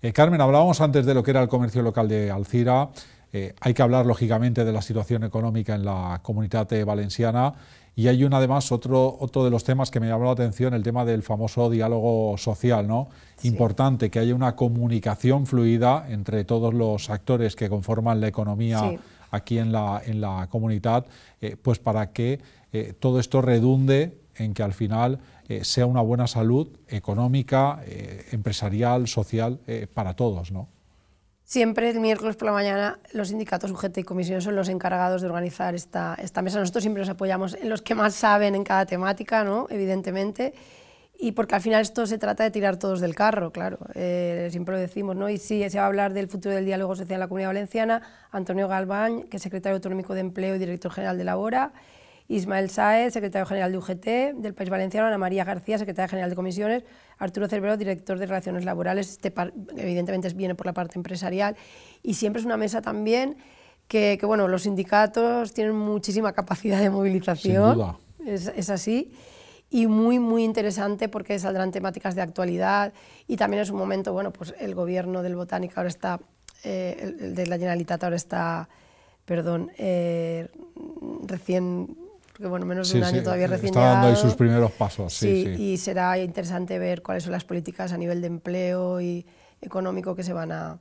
Eh, 0.02 0.13
Carmen, 0.13 0.39
hablábamos 0.39 0.80
antes 0.80 1.06
de 1.06 1.13
lo 1.13 1.24
que 1.24 1.32
era 1.32 1.41
el 1.41 1.50
comercio 1.50 1.82
local 1.82 2.08
de 2.08 2.30
Alcira. 2.30 2.89
Eh, 3.34 3.54
hay 3.62 3.74
que 3.74 3.82
hablar, 3.82 4.06
lógicamente, 4.06 4.63
de 4.63 4.72
la 4.72 4.82
situación 4.82 5.24
económica 5.24 5.76
en 5.76 5.86
la 5.86 6.19
comunidad 6.22 6.67
valenciana. 6.86 7.54
Y 8.00 8.08
hay 8.08 8.24
un, 8.24 8.34
además, 8.34 8.72
otro, 8.72 9.18
otro 9.20 9.44
de 9.44 9.50
los 9.50 9.66
temas 9.66 9.92
que 9.92 10.00
me 10.00 10.08
llamó 10.08 10.24
la 10.24 10.32
atención, 10.32 10.74
el 10.74 10.84
tema 10.84 11.04
del 11.04 11.22
famoso 11.22 11.70
diálogo 11.70 12.38
social, 12.38 12.88
¿no? 12.88 13.10
Importante 13.44 14.10
que 14.10 14.20
haya 14.20 14.34
una 14.34 14.56
comunicación 14.56 15.46
fluida 15.46 16.06
entre 16.08 16.46
todos 16.46 16.74
los 16.74 17.10
actores 17.10 17.58
que 17.58 17.68
conforman 17.68 18.22
la 18.22 18.30
economía 18.30 18.90
aquí 19.32 19.60
en 19.60 19.74
la, 19.74 20.02
en 20.06 20.22
la 20.22 20.48
comunidad, 20.50 21.08
eh, 21.42 21.58
pues 21.62 21.80
para 21.80 22.14
que 22.14 22.40
eh, 22.72 22.94
todo 22.98 23.20
esto 23.20 23.42
redunde 23.42 24.18
en 24.38 24.54
que 24.54 24.64
al 24.64 24.72
final 24.74 25.20
eh, 25.50 25.66
sea 25.66 25.86
una 25.86 26.00
buena 26.00 26.28
salud 26.28 26.70
económica, 26.88 27.84
empresarial, 28.32 29.10
social, 29.10 29.60
para 29.94 30.14
todos, 30.14 30.54
¿no? 30.54 30.70
Siempre 31.50 31.90
el 31.90 32.00
miércoles 32.00 32.36
por 32.36 32.46
la 32.46 32.52
mañana 32.52 33.00
los 33.12 33.30
sindicatos 33.30 33.72
UGT 33.72 33.98
y 33.98 34.04
comisiones 34.04 34.44
son 34.44 34.56
los 34.56 34.70
encargados 34.70 35.24
de 35.24 35.28
organizar 35.30 35.74
esta, 35.74 36.16
esta 36.22 36.44
mesa. 36.44 36.60
Nosotros 36.60 36.84
siempre 36.84 37.02
nos 37.02 37.10
apoyamos 37.10 37.56
en 37.56 37.70
los 37.70 37.82
que 37.82 37.96
más 37.96 38.14
saben 38.14 38.54
en 38.54 38.64
cada 38.64 38.86
temática, 38.86 39.44
¿no? 39.44 39.66
evidentemente, 39.72 40.54
y 41.18 41.32
porque 41.32 41.56
al 41.56 41.62
final 41.62 41.82
esto 41.82 42.06
se 42.06 42.20
trata 42.20 42.44
de 42.44 42.52
tirar 42.52 42.78
todos 42.78 43.00
del 43.00 43.16
carro, 43.16 43.52
claro, 43.52 43.80
eh, 43.96 44.50
siempre 44.52 44.76
lo 44.76 44.80
decimos, 44.80 45.16
¿no? 45.16 45.28
y 45.28 45.40
sí, 45.40 45.68
se 45.68 45.80
va 45.80 45.86
a 45.86 45.88
hablar 45.88 46.14
del 46.14 46.28
futuro 46.28 46.54
del 46.54 46.66
diálogo 46.66 46.96
social 46.96 47.16
en 47.16 47.20
la 47.22 47.28
Comunidad 47.28 47.50
Valenciana, 47.50 48.04
Antonio 48.30 48.68
Galván, 48.68 49.24
que 49.24 49.38
es 49.38 49.42
secretario 49.42 49.78
autonómico 49.78 50.14
de 50.14 50.20
Empleo 50.20 50.56
y 50.56 50.60
director 50.60 50.92
general 50.92 51.18
de 51.18 51.24
Labora, 51.24 51.74
Ismael 52.30 52.70
Saez, 52.70 53.12
secretario 53.12 53.46
general 53.46 53.72
de 53.72 53.78
UGT 53.80 54.06
del 54.42 54.54
País 54.54 54.70
Valenciano, 54.70 55.08
Ana 55.08 55.18
María 55.18 55.44
García, 55.44 55.78
secretaria 55.78 56.08
general 56.08 56.30
de 56.30 56.36
Comisiones, 56.36 56.84
Arturo 57.18 57.48
Cervero, 57.48 57.76
director 57.76 58.18
de 58.20 58.28
Relaciones 58.28 58.63
Laborales, 58.63 59.10
este 59.10 59.34
evidentemente 59.76 60.30
viene 60.34 60.56
por 60.56 60.68
la 60.68 60.74
parte 60.74 60.98
empresarial, 60.98 61.58
y 62.04 62.13
siempre 62.13 62.39
es 62.39 62.46
una 62.46 62.56
mesa 62.56 62.82
también 62.82 63.36
que, 63.88 64.20
bueno, 64.24 64.48
los 64.48 64.62
sindicatos 64.63 65.52
tienen 65.54 65.76
muchísima 65.76 66.32
capacidad 66.32 66.80
de 66.80 66.92
movilización, 66.92 67.98
Es, 68.24 68.52
es 68.56 68.70
así, 68.70 69.12
y 69.72 69.88
muy, 69.88 70.20
muy 70.20 70.44
interesante 70.44 71.10
porque 71.10 71.39
saldrán 71.39 71.72
temáticas 71.72 72.15
de 72.15 72.22
actualidad. 72.22 72.94
Y 73.28 73.38
también 73.38 73.62
es 73.63 73.70
un 73.70 73.78
momento, 73.78 74.13
bueno, 74.13 74.32
pues 74.32 74.54
el 74.60 74.76
gobierno 74.76 75.22
del 75.24 75.36
Botánica 75.36 75.76
ahora 75.78 75.89
está, 75.89 76.20
eh, 76.63 77.15
el, 77.20 77.36
de 77.36 77.48
la 77.48 77.58
Generalitat 77.58 78.04
ahora 78.04 78.15
está, 78.15 78.70
perdón, 79.26 79.72
eh, 79.78 80.50
recién 81.26 81.98
porque 82.39 82.52
bueno, 82.52 82.65
menos 82.65 82.89
de 82.89 82.99
un 82.99 83.04
año 83.04 83.21
todavía 83.21 83.47
recién 83.47 83.71
Está 83.71 83.82
dando 83.82 84.08
ahí 84.08 84.15
sus 84.15 84.34
primeros 84.34 84.71
pasos. 84.71 85.12
Sí, 85.12 85.56
y 85.58 85.75
será 85.75 86.17
interesante 86.17 86.80
ver 86.80 87.02
cuáles 87.02 87.23
son 87.23 87.34
las 87.34 87.43
políticas 87.43 87.91
a 87.91 87.97
nivel 87.97 88.21
de 88.21 88.28
empleo 88.28 89.02
y 89.02 89.25
económico 89.60 90.15
que 90.15 90.23
se 90.23 90.32
van 90.32 90.54
a, 90.54 90.80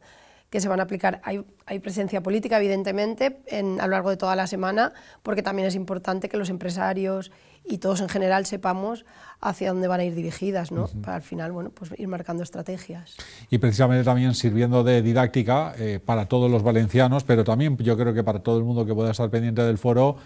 que 0.51 0.61
se 0.61 0.69
van 0.69 0.79
a 0.79 0.85
aplicar. 0.85 1.21
Hay, 1.25 1.45
hay 1.67 1.81
presencia 1.81 2.23
política, 2.23 2.59
evidentemente, 2.59 3.41
en, 3.47 3.81
a 3.81 3.89
lo 3.89 3.91
largo 3.91 4.11
de 4.11 4.17
toda 4.17 4.37
la 4.37 4.47
semana, 4.47 4.93
porque 5.25 5.43
también 5.43 5.67
es 5.67 5.75
importante 5.75 6.29
que 6.29 6.37
los 6.37 6.49
empresarios 6.49 7.33
y 7.65 7.79
todos 7.79 8.03
en 8.03 8.09
general 8.09 8.47
sepamos 8.47 9.05
hacia 9.41 9.71
dónde 9.71 9.89
van 9.89 9.99
a 9.99 10.05
ir 10.05 10.15
dirigidas, 10.15 10.71
¿no? 10.71 10.87
Para 11.03 11.17
al 11.17 11.23
final, 11.23 11.51
bueno, 11.51 11.71
pues 11.71 11.91
ir 11.99 12.07
marcando 12.07 12.45
estrategias. 12.45 13.17
Y 13.51 13.59
precisamente 13.59 14.05
también 14.05 14.37
sirviendo 14.37 14.85
de 14.85 15.03
didáctica 15.03 15.75
eh, 15.77 15.99
para 15.99 16.27
todos 16.27 16.49
los 16.49 16.63
valencianos, 16.63 17.25
pero 17.25 17.43
también 17.43 17.77
yo 17.79 17.97
creo 17.97 18.15
que 18.15 18.23
para 18.23 18.39
todo 18.39 18.59
el 18.59 18.65
mundo 18.65 18.87
que 18.87 18.95
pueda 18.95 19.11
estar 19.11 19.29
pendiente 19.29 19.63
del 19.63 19.77
foro, 19.77 20.19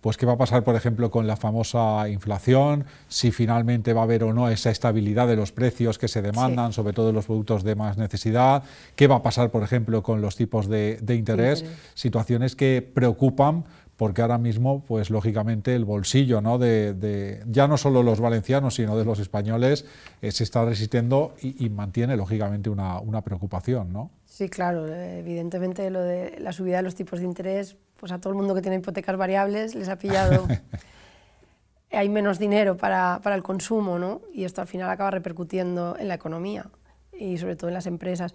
pues 0.00 0.16
qué 0.16 0.26
va 0.26 0.32
a 0.32 0.38
pasar, 0.38 0.64
por 0.64 0.76
ejemplo, 0.76 1.10
con 1.10 1.26
la 1.26 1.36
famosa 1.36 2.08
inflación, 2.08 2.86
si 3.08 3.30
finalmente 3.30 3.92
va 3.92 4.00
a 4.00 4.04
haber 4.04 4.24
o 4.24 4.32
no 4.32 4.48
esa 4.48 4.70
estabilidad 4.70 5.28
de 5.28 5.36
los 5.36 5.52
precios 5.52 5.98
que 5.98 6.08
se 6.08 6.22
demandan, 6.22 6.72
sobre 6.72 6.92
todo 6.92 7.12
los 7.12 7.26
productos 7.26 7.64
de 7.64 7.74
más 7.74 7.98
necesidad, 7.98 8.62
qué 8.96 9.06
va 9.06 9.16
a 9.16 9.22
pasar, 9.22 9.50
por 9.50 9.62
ejemplo, 9.62 10.02
con 10.02 10.20
los 10.20 10.36
tipos 10.36 10.68
de, 10.68 10.98
interés, 11.08 11.64
situaciones 11.94 12.56
que 12.56 12.88
preocupan 12.94 13.64
porque 13.96 14.22
ahora 14.22 14.38
mismo, 14.38 14.82
pues 14.82 15.10
lógicamente, 15.10 15.74
el 15.74 15.84
bolsillo 15.84 16.40
¿no? 16.40 16.56
de, 16.56 17.42
ya 17.46 17.68
no 17.68 17.76
solo 17.76 18.02
los 18.02 18.18
valencianos, 18.18 18.76
sino 18.76 18.96
de 18.96 19.04
los 19.04 19.18
españoles, 19.18 19.84
eh, 20.22 20.32
se 20.32 20.42
está 20.42 20.64
resistiendo 20.64 21.34
y, 21.42 21.68
mantiene, 21.68 22.16
lógicamente, 22.16 22.70
una, 22.70 22.98
una 22.98 23.20
preocupación. 23.20 23.92
¿no? 23.92 24.10
Sí, 24.40 24.48
claro, 24.48 24.86
evidentemente 24.86 25.90
lo 25.90 26.00
de 26.00 26.38
la 26.40 26.52
subida 26.52 26.78
de 26.78 26.82
los 26.82 26.94
tipos 26.94 27.18
de 27.18 27.26
interés 27.26 27.76
pues 27.98 28.10
a 28.10 28.22
todo 28.22 28.32
el 28.32 28.38
mundo 28.38 28.54
que 28.54 28.62
tiene 28.62 28.78
hipotecas 28.78 29.14
variables 29.18 29.74
les 29.74 29.86
ha 29.90 29.96
pillado, 29.96 30.48
hay 31.92 32.08
menos 32.08 32.38
dinero 32.38 32.74
para, 32.78 33.20
para, 33.22 33.36
el 33.36 33.42
consumo, 33.42 33.98
¿no? 33.98 34.22
Y 34.32 34.44
esto 34.44 34.62
al 34.62 34.66
final 34.66 34.88
acaba 34.88 35.10
repercutiendo 35.10 35.94
en 35.98 36.08
la 36.08 36.14
economía 36.14 36.70
y 37.12 37.36
sobre 37.36 37.54
todo 37.54 37.68
en 37.68 37.74
las 37.74 37.84
empresas. 37.84 38.34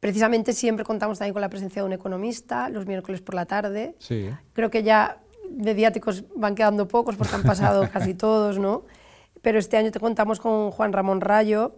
Precisamente 0.00 0.52
siempre 0.52 0.84
contamos 0.84 1.18
también 1.18 1.32
con 1.32 1.40
la 1.40 1.48
presencia 1.48 1.80
de 1.80 1.86
un 1.86 1.94
economista 1.94 2.68
los 2.68 2.84
miércoles 2.84 3.22
por 3.22 3.36
la 3.36 3.46
tarde. 3.46 3.94
Sí. 3.98 4.28
Creo 4.52 4.68
que 4.68 4.82
ya 4.82 5.22
mediáticos 5.50 6.24
van 6.34 6.54
quedando 6.54 6.88
pocos 6.88 7.16
porque 7.16 7.36
han 7.36 7.42
pasado 7.42 7.88
casi 7.90 8.12
todos, 8.12 8.58
¿no? 8.58 8.82
Pero 9.40 9.58
este 9.58 9.78
año 9.78 9.90
te 9.92 9.98
contamos 9.98 10.40
con 10.40 10.72
Juan 10.72 10.92
Ramón 10.92 11.22
Rayo, 11.22 11.74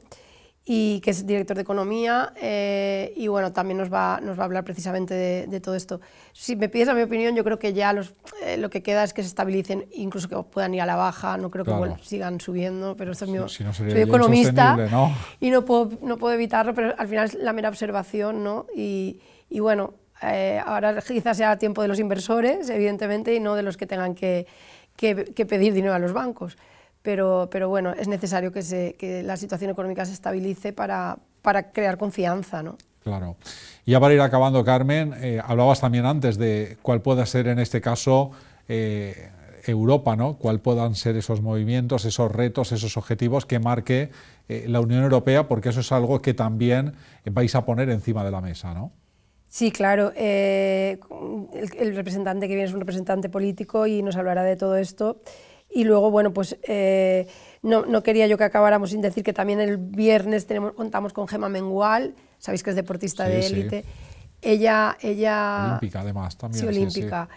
y 0.71 1.01
que 1.01 1.13
es 1.13 1.27
director 1.27 1.57
de 1.57 1.63
economía 1.63 2.35
eh, 2.37 3.15
y 3.17 3.27
bueno, 3.27 3.55
también 3.55 3.79
nos 3.79 3.91
va, 3.91 4.21
nos 4.23 4.39
va 4.39 4.43
a 4.43 4.45
hablar 4.45 4.65
precisamente 4.65 5.15
de, 5.15 5.61
todo 5.61 5.75
esto. 5.75 5.99
Si 6.35 6.57
me 6.57 6.69
pides 6.69 6.89
a 6.89 6.95
mi 6.95 7.01
opinión, 7.01 7.35
yo 7.35 7.43
creo 7.43 7.59
que 7.59 7.73
ya 7.73 7.95
los, 7.95 8.13
eh, 8.45 8.59
lo 8.59 8.69
que 8.69 8.83
queda 8.83 9.03
es 9.03 9.15
que 9.15 9.23
se 9.23 9.29
estabilicen, 9.29 9.87
incluso 9.95 10.29
que 10.29 10.37
puedan 10.43 10.75
ir 10.75 10.83
a 10.83 10.87
la 10.87 10.97
baja, 10.97 11.39
no 11.39 11.51
creo 11.51 11.65
que 11.65 11.73
sigan 12.05 12.39
subiendo, 12.39 12.97
pero 12.97 13.13
esto 13.13 13.25
es 13.25 13.31
mi, 13.31 13.39
soy 13.49 13.67
economista 13.93 14.77
y 15.41 15.49
no 15.49 15.65
puedo, 15.65 15.91
no 16.03 16.19
puedo 16.19 16.35
evitarlo, 16.35 16.75
pero 16.75 16.95
al 16.99 17.09
final 17.09 17.25
es 17.25 17.35
la 17.35 17.55
mera 17.55 17.71
observación, 17.71 18.45
¿no? 18.45 18.67
Y, 18.77 19.21
y 19.49 19.61
bueno, 19.61 19.95
eh, 20.23 20.61
ahora 20.63 21.01
quizás 21.01 21.39
sea 21.39 21.57
tiempo 21.57 21.81
de 21.81 21.89
los 21.89 21.99
inversores, 21.99 22.69
evidentemente, 22.69 23.35
y 23.35 23.41
no 23.41 23.55
de 23.55 23.63
los 23.63 23.79
que 23.79 23.87
tengan 23.87 24.15
que, 24.15 24.47
que, 24.97 25.33
que 25.35 25.47
pedir 25.47 25.73
dinero 25.73 25.95
a 25.95 25.99
los 25.99 26.13
bancos 26.13 26.59
pero, 27.03 27.49
pero 27.51 27.69
bueno, 27.69 27.93
es 27.93 28.09
necesario 28.09 28.53
que, 28.53 28.63
se, 28.63 28.95
que 28.95 29.23
la 29.23 29.37
situación 29.37 29.71
económica 29.71 30.05
se 30.05 30.13
estabilice 30.13 30.73
para, 30.73 31.19
para 31.43 31.71
crear 31.73 31.97
confianza. 31.99 32.63
¿no? 32.63 32.77
Claro. 33.03 33.37
Y 33.87 33.93
ya 33.93 34.01
para 34.01 34.15
ir 34.15 34.21
acabando, 34.21 34.65
Carmen, 34.65 35.15
eh, 35.23 35.41
hablabas 35.43 35.81
también 35.81 36.05
antes 36.05 36.37
de 36.37 36.77
cuál 36.83 37.01
pueda 37.01 37.25
ser 37.27 37.49
en 37.49 37.59
este 37.59 37.81
caso 37.81 38.33
eh, 38.69 39.31
Europa, 39.67 40.17
¿no? 40.17 40.37
cuál 40.37 40.61
puedan 40.61 40.95
ser 40.95 41.17
esos 41.17 41.41
movimientos, 41.41 42.05
esos 42.05 42.31
retos, 42.31 42.73
esos 42.73 42.97
objetivos 42.97 43.47
que 43.47 43.59
marque 43.59 44.11
eh, 44.49 44.67
la 44.69 44.81
Unión 44.81 45.03
Europea, 45.03 45.49
porque 45.49 45.71
eso 45.71 45.81
es 45.81 45.93
algo 45.93 46.21
que 46.21 46.35
también 46.35 46.95
vais 47.25 47.55
a 47.55 47.65
poner 47.65 47.89
encima 47.91 48.25
de 48.25 48.31
la 48.31 48.41
mesa, 48.41 48.75
¿no? 48.75 48.93
Sí, 49.51 49.73
claro. 49.73 50.13
el, 50.15 51.01
el, 51.79 51.97
representante 51.97 52.47
que 52.47 52.55
viene 52.55 52.69
es 52.69 52.75
un 52.75 52.81
representante 52.81 53.31
político 53.31 53.87
y 53.87 54.03
nos 54.03 54.17
hablará 54.17 54.43
de 54.43 54.57
todo 54.57 54.77
esto. 54.77 55.23
Y 55.71 55.85
luego, 55.85 56.11
bueno, 56.11 56.33
pues 56.33 56.57
eh, 56.63 57.27
no, 57.63 57.85
no, 57.85 58.03
quería 58.03 58.27
yo 58.27 58.39
que 58.39 58.45
acabáramos 58.45 58.91
sin 58.91 59.01
decir 59.01 59.23
que 59.23 59.33
también 59.33 59.61
el 59.61 59.77
viernes 59.77 60.47
tenemos, 60.47 60.73
contamos 60.73 61.13
con 61.13 61.29
Gema 61.29 61.49
Mengual, 61.49 62.15
sabéis 62.39 62.63
que 62.63 62.71
es 62.71 62.77
deportista 62.77 63.25
de 63.25 63.47
élite. 63.47 63.85
Ella, 64.41 64.97
ella... 65.01 65.67
Olímpica, 65.71 66.01
además, 66.01 66.37
también. 66.37 66.63
Sí, 66.63 66.69
olímpica. 66.69 67.29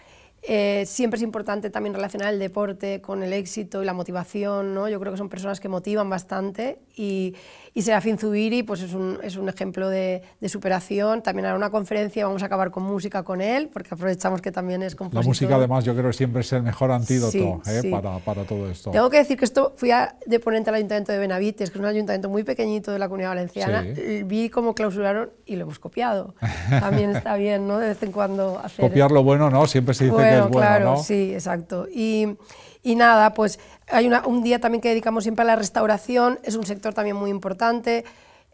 Eh, 0.44 0.84
siempre 0.86 1.18
es 1.18 1.22
importante 1.22 1.70
también 1.70 1.94
relacionar 1.94 2.32
el 2.32 2.40
deporte 2.40 3.00
con 3.00 3.22
el 3.22 3.32
éxito 3.32 3.80
y 3.80 3.86
la 3.86 3.92
motivación, 3.92 4.74
¿no? 4.74 4.88
Yo 4.88 4.98
creo 4.98 5.12
que 5.12 5.18
son 5.18 5.28
personas 5.28 5.60
que 5.60 5.68
motivan 5.68 6.10
bastante 6.10 6.80
y, 6.96 7.34
y 7.74 7.82
Serafín 7.82 8.18
Zubiri 8.18 8.62
pues 8.62 8.82
es 8.82 8.92
un, 8.92 9.18
es 9.22 9.36
un 9.36 9.48
ejemplo 9.48 9.88
de, 9.88 10.22
de, 10.40 10.48
superación. 10.48 11.22
También 11.22 11.46
hará 11.46 11.56
una 11.56 11.70
conferencia, 11.70 12.26
vamos 12.26 12.42
a 12.42 12.46
acabar 12.46 12.70
con 12.70 12.82
música 12.82 13.22
con 13.22 13.40
él, 13.40 13.70
porque 13.72 13.94
aprovechamos 13.94 14.42
que 14.42 14.52
también 14.52 14.82
es 14.82 14.94
compositor. 14.94 15.24
La 15.24 15.28
música 15.28 15.56
además 15.56 15.84
yo 15.84 15.94
creo 15.94 16.08
que 16.08 16.16
siempre 16.16 16.42
es 16.42 16.52
el 16.52 16.62
mejor 16.62 16.90
antídoto 16.90 17.62
¿eh? 17.66 17.90
Para, 17.90 18.18
para, 18.18 18.44
todo 18.44 18.70
esto. 18.70 18.90
Tengo 18.90 19.08
que 19.08 19.18
decir 19.18 19.38
que 19.38 19.44
esto 19.44 19.72
fui 19.76 19.90
a, 19.90 20.16
de 20.26 20.38
ponente 20.38 20.70
al 20.70 20.76
Ayuntamiento 20.76 21.12
de 21.12 21.18
Benavites, 21.18 21.70
que 21.70 21.78
es 21.78 21.80
un 21.80 21.86
ayuntamiento 21.86 22.28
muy 22.28 22.44
pequeñito 22.44 22.92
de 22.92 22.98
la 22.98 23.08
Comunidad 23.08 23.30
Valenciana, 23.30 23.84
vi 24.26 24.50
cómo 24.50 24.74
clausuraron 24.74 25.30
y 25.46 25.56
lo 25.56 25.62
hemos 25.62 25.78
copiado. 25.78 26.34
También 26.68 27.16
está 27.16 27.36
bien, 27.36 27.66
¿no? 27.66 27.78
De 27.78 27.88
vez 27.88 28.02
en 28.02 28.12
cuando 28.12 28.60
hacer... 28.62 28.84
Copiar 28.84 29.10
lo 29.10 29.22
bueno, 29.22 29.48
¿no? 29.50 29.66
Siempre 29.66 29.94
se 29.94 30.04
dice 30.04 30.42
claro, 30.50 30.98
sí, 30.98 31.32
exacto. 31.32 31.86
Y, 31.90 32.36
y 32.82 32.94
nada, 32.94 33.34
pues 33.34 33.58
hay 33.88 34.06
una, 34.06 34.26
un 34.26 34.42
día 34.42 34.60
también 34.60 34.80
que 34.80 34.88
dedicamos 34.88 35.24
siempre 35.24 35.42
a 35.42 35.46
la 35.46 35.56
restauración, 35.56 36.38
es 36.42 36.56
un 36.56 36.66
sector 36.66 36.94
también 36.94 37.16
muy 37.16 37.30
importante. 37.30 38.04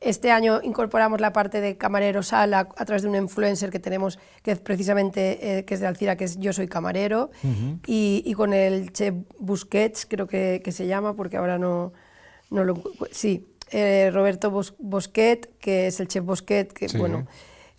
Este 0.01 0.31
año 0.31 0.61
incorporamos 0.63 1.21
la 1.21 1.33
parte 1.33 1.61
de 1.61 1.77
camarero 1.77 2.23
sala 2.23 2.69
a, 2.77 2.85
través 2.85 3.03
de 3.03 3.09
un 3.09 3.17
influencer 3.17 3.71
que 3.71 3.81
tenemos, 3.81 4.21
que 4.43 4.53
es 4.53 4.61
precisamente 4.61 5.59
eh, 5.59 5.65
que 5.65 5.75
es 5.75 5.81
de 5.81 5.89
Alcira, 5.89 6.17
que 6.17 6.25
es 6.25 6.39
Yo 6.39 6.53
soy 6.53 6.69
camarero, 6.69 7.31
y, 7.85 8.23
y, 8.25 8.35
con 8.35 8.53
el 8.53 8.93
chef 8.93 9.15
Busquets, 9.41 10.07
creo 10.07 10.29
que, 10.29 10.61
que, 10.63 10.71
se 10.71 10.87
llama, 10.87 11.17
porque 11.17 11.37
ahora 11.37 11.59
no, 11.59 11.93
no 12.51 12.63
lo... 12.63 12.81
Sí, 13.11 13.49
eh, 13.71 14.11
Roberto 14.13 14.51
Bosquet, 14.79 15.59
que 15.59 15.89
es 15.89 16.01
el 16.01 16.09
chef 16.09 16.25
Bosquet, 16.25 16.73
que 16.73 16.87
bueno 16.97 17.27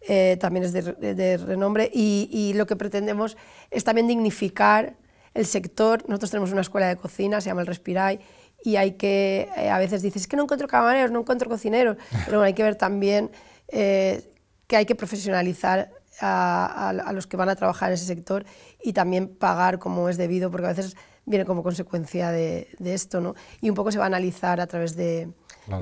eh, 0.08 0.38
también 0.40 0.64
es 0.66 0.72
de, 0.72 1.38
renombre, 1.38 1.90
y, 1.92 2.54
lo 2.56 2.66
que 2.68 2.76
pretendemos 2.76 3.38
es 3.72 3.84
también 3.84 4.08
dignificar 4.08 4.96
el 5.40 5.46
sector. 5.46 6.04
Nosotros 6.08 6.32
tenemos 6.32 6.52
una 6.52 6.62
escuela 6.62 6.88
de 6.88 6.98
cocina, 6.98 7.40
se 7.42 7.50
llama 7.50 7.62
el 7.62 7.68
Respirai, 7.68 8.20
y 8.64 8.76
hay 8.76 8.92
que, 8.94 9.50
eh, 9.56 9.70
a 9.70 9.78
veces 9.78 10.02
dices, 10.02 10.24
es 10.24 10.28
que 10.28 10.36
no 10.36 10.44
encuentro 10.44 10.68
camareros, 10.68 11.12
no 11.12 11.22
encuentro 11.22 11.50
cocineros, 11.50 11.98
pero 12.26 12.42
hay 12.42 12.54
que 12.54 12.64
ver 12.64 12.76
también 12.76 13.32
eh, 13.70 14.34
que 14.68 14.76
hay 14.76 14.86
que 14.86 14.96
profesionalizar 14.96 15.92
a, 16.20 16.90
a, 16.90 17.14
los 17.14 17.26
que 17.26 17.38
van 17.38 17.48
a 17.48 17.56
trabajar 17.56 17.90
en 17.90 17.94
ese 17.94 18.06
sector 18.06 18.46
y 18.84 18.92
también 18.92 19.30
pagar 19.30 19.80
como 19.80 20.10
es 20.10 20.18
debido, 20.18 20.52
porque 20.52 20.66
a 20.66 20.70
veces 20.70 20.98
viene 21.26 21.46
como 21.46 21.64
consecuencia 21.64 22.32
de, 22.32 22.68
de 22.80 22.94
esto, 22.94 23.22
¿no? 23.22 23.36
Y 23.62 23.70
un 23.70 23.76
poco 23.76 23.92
se 23.92 23.98
va 23.98 24.04
a 24.04 24.08
analizar 24.08 24.60
a 24.60 24.68
través 24.68 24.98
de, 24.98 25.30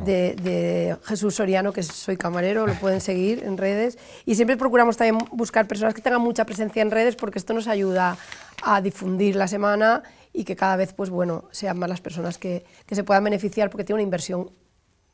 de, 0.05 0.97
Jesús 1.03 1.35
Soriano, 1.35 1.71
que 1.71 1.83
soy 1.83 2.17
camarero, 2.17 2.67
lo 2.67 2.73
pueden 2.75 3.01
seguir 3.01 3.43
en 3.43 3.57
redes. 3.57 3.97
Y 4.25 4.35
siempre 4.35 4.57
procuramos 4.57 4.97
también 4.97 5.17
buscar 5.31 5.67
personas 5.67 5.93
que 5.93 6.01
tengan 6.01 6.21
mucha 6.21 6.45
presencia 6.45 6.81
en 6.81 6.91
redes 6.91 7.15
porque 7.15 7.39
esto 7.39 7.53
nos 7.53 7.67
ayuda 7.67 8.17
a 8.63 8.81
difundir 8.81 9.35
la 9.35 9.47
semana 9.47 10.03
y 10.33 10.43
que 10.43 10.55
cada 10.55 10.75
vez 10.75 10.93
pues, 10.93 11.09
bueno, 11.09 11.45
sean 11.51 11.77
más 11.79 11.89
las 11.89 12.01
personas 12.01 12.37
que, 12.37 12.65
que 12.85 12.95
se 12.95 13.03
puedan 13.03 13.23
beneficiar 13.23 13.69
porque 13.69 13.83
tiene 13.83 13.97
una 13.97 14.03
inversión 14.03 14.51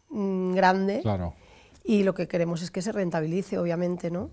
mm, 0.09 0.53
grande. 0.53 1.01
Claro. 1.01 1.33
Y 1.83 2.03
lo 2.03 2.13
que 2.13 2.27
queremos 2.27 2.61
es 2.61 2.71
que 2.71 2.81
se 2.81 2.91
rentabilice, 2.91 3.57
obviamente, 3.57 4.09
¿no? 4.09 4.29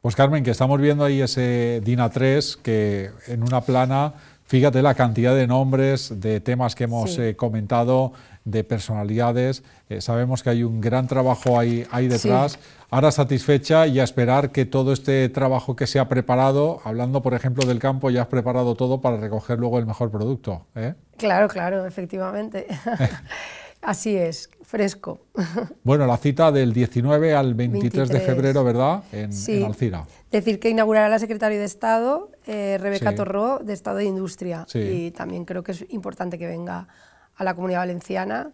Pues 0.00 0.14
Carmen, 0.14 0.44
que 0.44 0.52
estamos 0.52 0.80
viendo 0.80 1.04
ahí 1.04 1.20
ese 1.20 1.80
DINA 1.84 2.08
3 2.08 2.56
que 2.58 3.10
en 3.26 3.42
una 3.42 3.62
plana 3.62 4.14
Fíjate 4.48 4.80
la 4.80 4.94
cantidad 4.94 5.34
de 5.34 5.46
nombres, 5.46 6.22
de 6.22 6.40
temas 6.40 6.74
que 6.74 6.84
hemos 6.84 7.18
eh, 7.18 7.36
comentado, 7.36 8.14
de 8.46 8.64
personalidades. 8.64 9.62
Eh, 9.90 10.00
sabemos 10.00 10.42
que 10.42 10.48
hay 10.48 10.62
un 10.62 10.80
gran 10.80 11.06
trabajo 11.06 11.58
ahí, 11.58 11.86
ahí 11.90 12.08
detrás. 12.08 12.58
Ahora 12.90 13.10
satisfecha 13.10 13.86
y 13.86 14.00
a 14.00 14.04
esperar 14.04 14.50
que 14.50 14.64
todo 14.64 14.94
este 14.94 15.28
trabajo 15.28 15.76
que 15.76 15.86
se 15.86 15.98
ha 15.98 16.08
preparado, 16.08 16.80
hablando 16.84 17.20
por 17.20 17.34
ejemplo 17.34 17.66
del 17.66 17.78
campo, 17.78 18.08
ya 18.08 18.22
has 18.22 18.28
preparado 18.28 18.74
todo 18.76 19.02
para 19.02 19.18
recoger 19.18 19.58
luego 19.58 19.78
el 19.78 19.84
mejor 19.84 20.10
producto. 20.10 20.66
¿eh? 20.74 20.94
Claro, 21.18 21.48
claro, 21.48 21.84
efectivamente. 21.84 22.66
Así 23.82 24.16
es, 24.16 24.50
fresco. 24.62 25.20
Bueno, 25.84 26.06
la 26.06 26.16
cita 26.16 26.50
del 26.50 26.72
19 26.72 27.34
al 27.34 27.54
23, 27.54 28.08
de 28.08 28.20
febrero, 28.20 28.64
¿verdad? 28.64 29.02
En, 29.12 29.32
sí. 29.32 29.62
Alcira. 29.62 30.06
Decir 30.30 30.58
que 30.58 30.70
inaugurará 30.70 31.08
la 31.08 31.18
secretaria 31.18 31.58
de 31.58 31.64
Estado, 31.64 32.30
eh, 32.46 32.78
Rebeca 32.80 33.14
Torró, 33.14 33.58
de 33.58 33.72
Estado 33.74 33.98
de 33.98 34.04
Industria. 34.04 34.66
Y 34.74 35.10
también 35.12 35.44
creo 35.44 35.62
que 35.62 35.72
es 35.72 35.84
importante 35.90 36.38
que 36.38 36.46
venga 36.46 36.88
a 37.36 37.44
la 37.44 37.54
comunidad 37.54 37.80
valenciana 37.80 38.50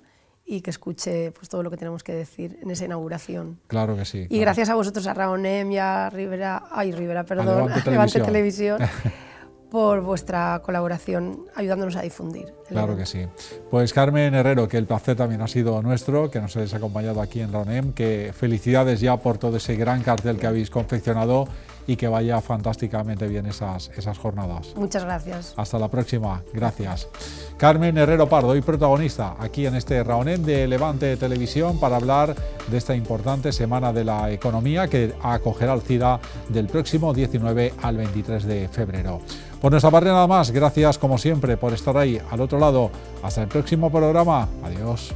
y 0.46 0.60
que 0.60 0.70
escuche 0.70 1.32
pues, 1.32 1.48
todo 1.48 1.62
lo 1.62 1.70
que 1.70 1.76
tenemos 1.76 2.02
que 2.02 2.12
decir 2.12 2.58
en 2.62 2.70
esa 2.70 2.84
inauguración. 2.84 3.58
Claro 3.66 3.96
que 3.96 4.04
sí. 4.04 4.26
Y 4.28 4.38
gracias 4.38 4.68
a 4.68 4.74
vosotros, 4.74 5.06
a 5.06 5.14
Raonem 5.14 5.72
y 5.72 5.78
a 5.78 6.10
Rivera, 6.10 6.64
ay, 6.70 6.92
Rivera, 6.92 7.24
perdón, 7.24 7.70
Levante 7.86 8.20
Televisión 8.20 8.80
por 9.74 10.02
vuestra 10.02 10.60
colaboración 10.64 11.46
ayudándonos 11.56 11.96
a 11.96 12.02
difundir. 12.02 12.54
Claro 12.68 12.96
que 12.96 13.06
sí. 13.06 13.26
Pues 13.70 13.92
Carmen 13.92 14.32
Herrero, 14.34 14.68
que 14.68 14.76
el 14.76 14.86
placer 14.86 15.16
también 15.16 15.40
ha 15.40 15.48
sido 15.48 15.82
nuestro, 15.82 16.30
que 16.30 16.40
nos 16.40 16.54
hayáis 16.56 16.74
acompañado 16.74 17.20
aquí 17.20 17.40
en 17.40 17.52
RANEM, 17.52 17.92
que 17.92 18.32
felicidades 18.32 19.00
ya 19.00 19.16
por 19.16 19.38
todo 19.38 19.56
ese 19.56 19.74
gran 19.74 20.02
cartel 20.02 20.36
que 20.36 20.46
habéis 20.46 20.70
confeccionado 20.70 21.48
y 21.86 21.96
que 21.96 22.08
vaya 22.08 22.40
fantásticamente 22.40 23.26
bien 23.26 23.46
esas, 23.46 23.90
esas 23.96 24.18
jornadas. 24.18 24.74
Muchas 24.76 25.04
gracias. 25.04 25.54
Hasta 25.56 25.78
la 25.78 25.88
próxima. 25.88 26.42
Gracias. 26.52 27.08
Carmen 27.56 27.96
Herrero 27.98 28.28
Pardo, 28.28 28.48
hoy 28.48 28.60
protagonista 28.60 29.36
aquí 29.38 29.66
en 29.66 29.74
este 29.74 30.02
Raonem 30.02 30.42
de 30.42 30.66
Levante 30.66 31.16
Televisión 31.16 31.78
para 31.78 31.96
hablar 31.96 32.34
de 32.68 32.76
esta 32.76 32.94
importante 32.94 33.52
Semana 33.52 33.92
de 33.92 34.04
la 34.04 34.30
Economía 34.30 34.88
que 34.88 35.14
acogerá 35.22 35.72
al 35.72 35.82
CIDA 35.82 36.20
del 36.48 36.66
próximo 36.66 37.12
19 37.12 37.74
al 37.82 37.96
23 37.96 38.44
de 38.44 38.68
febrero. 38.68 39.20
Por 39.60 39.70
nuestra 39.70 39.90
parte 39.90 40.08
nada 40.08 40.26
más, 40.26 40.50
gracias 40.50 40.98
como 40.98 41.16
siempre 41.16 41.56
por 41.56 41.72
estar 41.72 41.96
ahí 41.96 42.20
al 42.30 42.40
otro 42.40 42.58
lado. 42.58 42.90
Hasta 43.22 43.42
el 43.42 43.48
próximo 43.48 43.90
programa. 43.90 44.48
Adiós. 44.62 45.14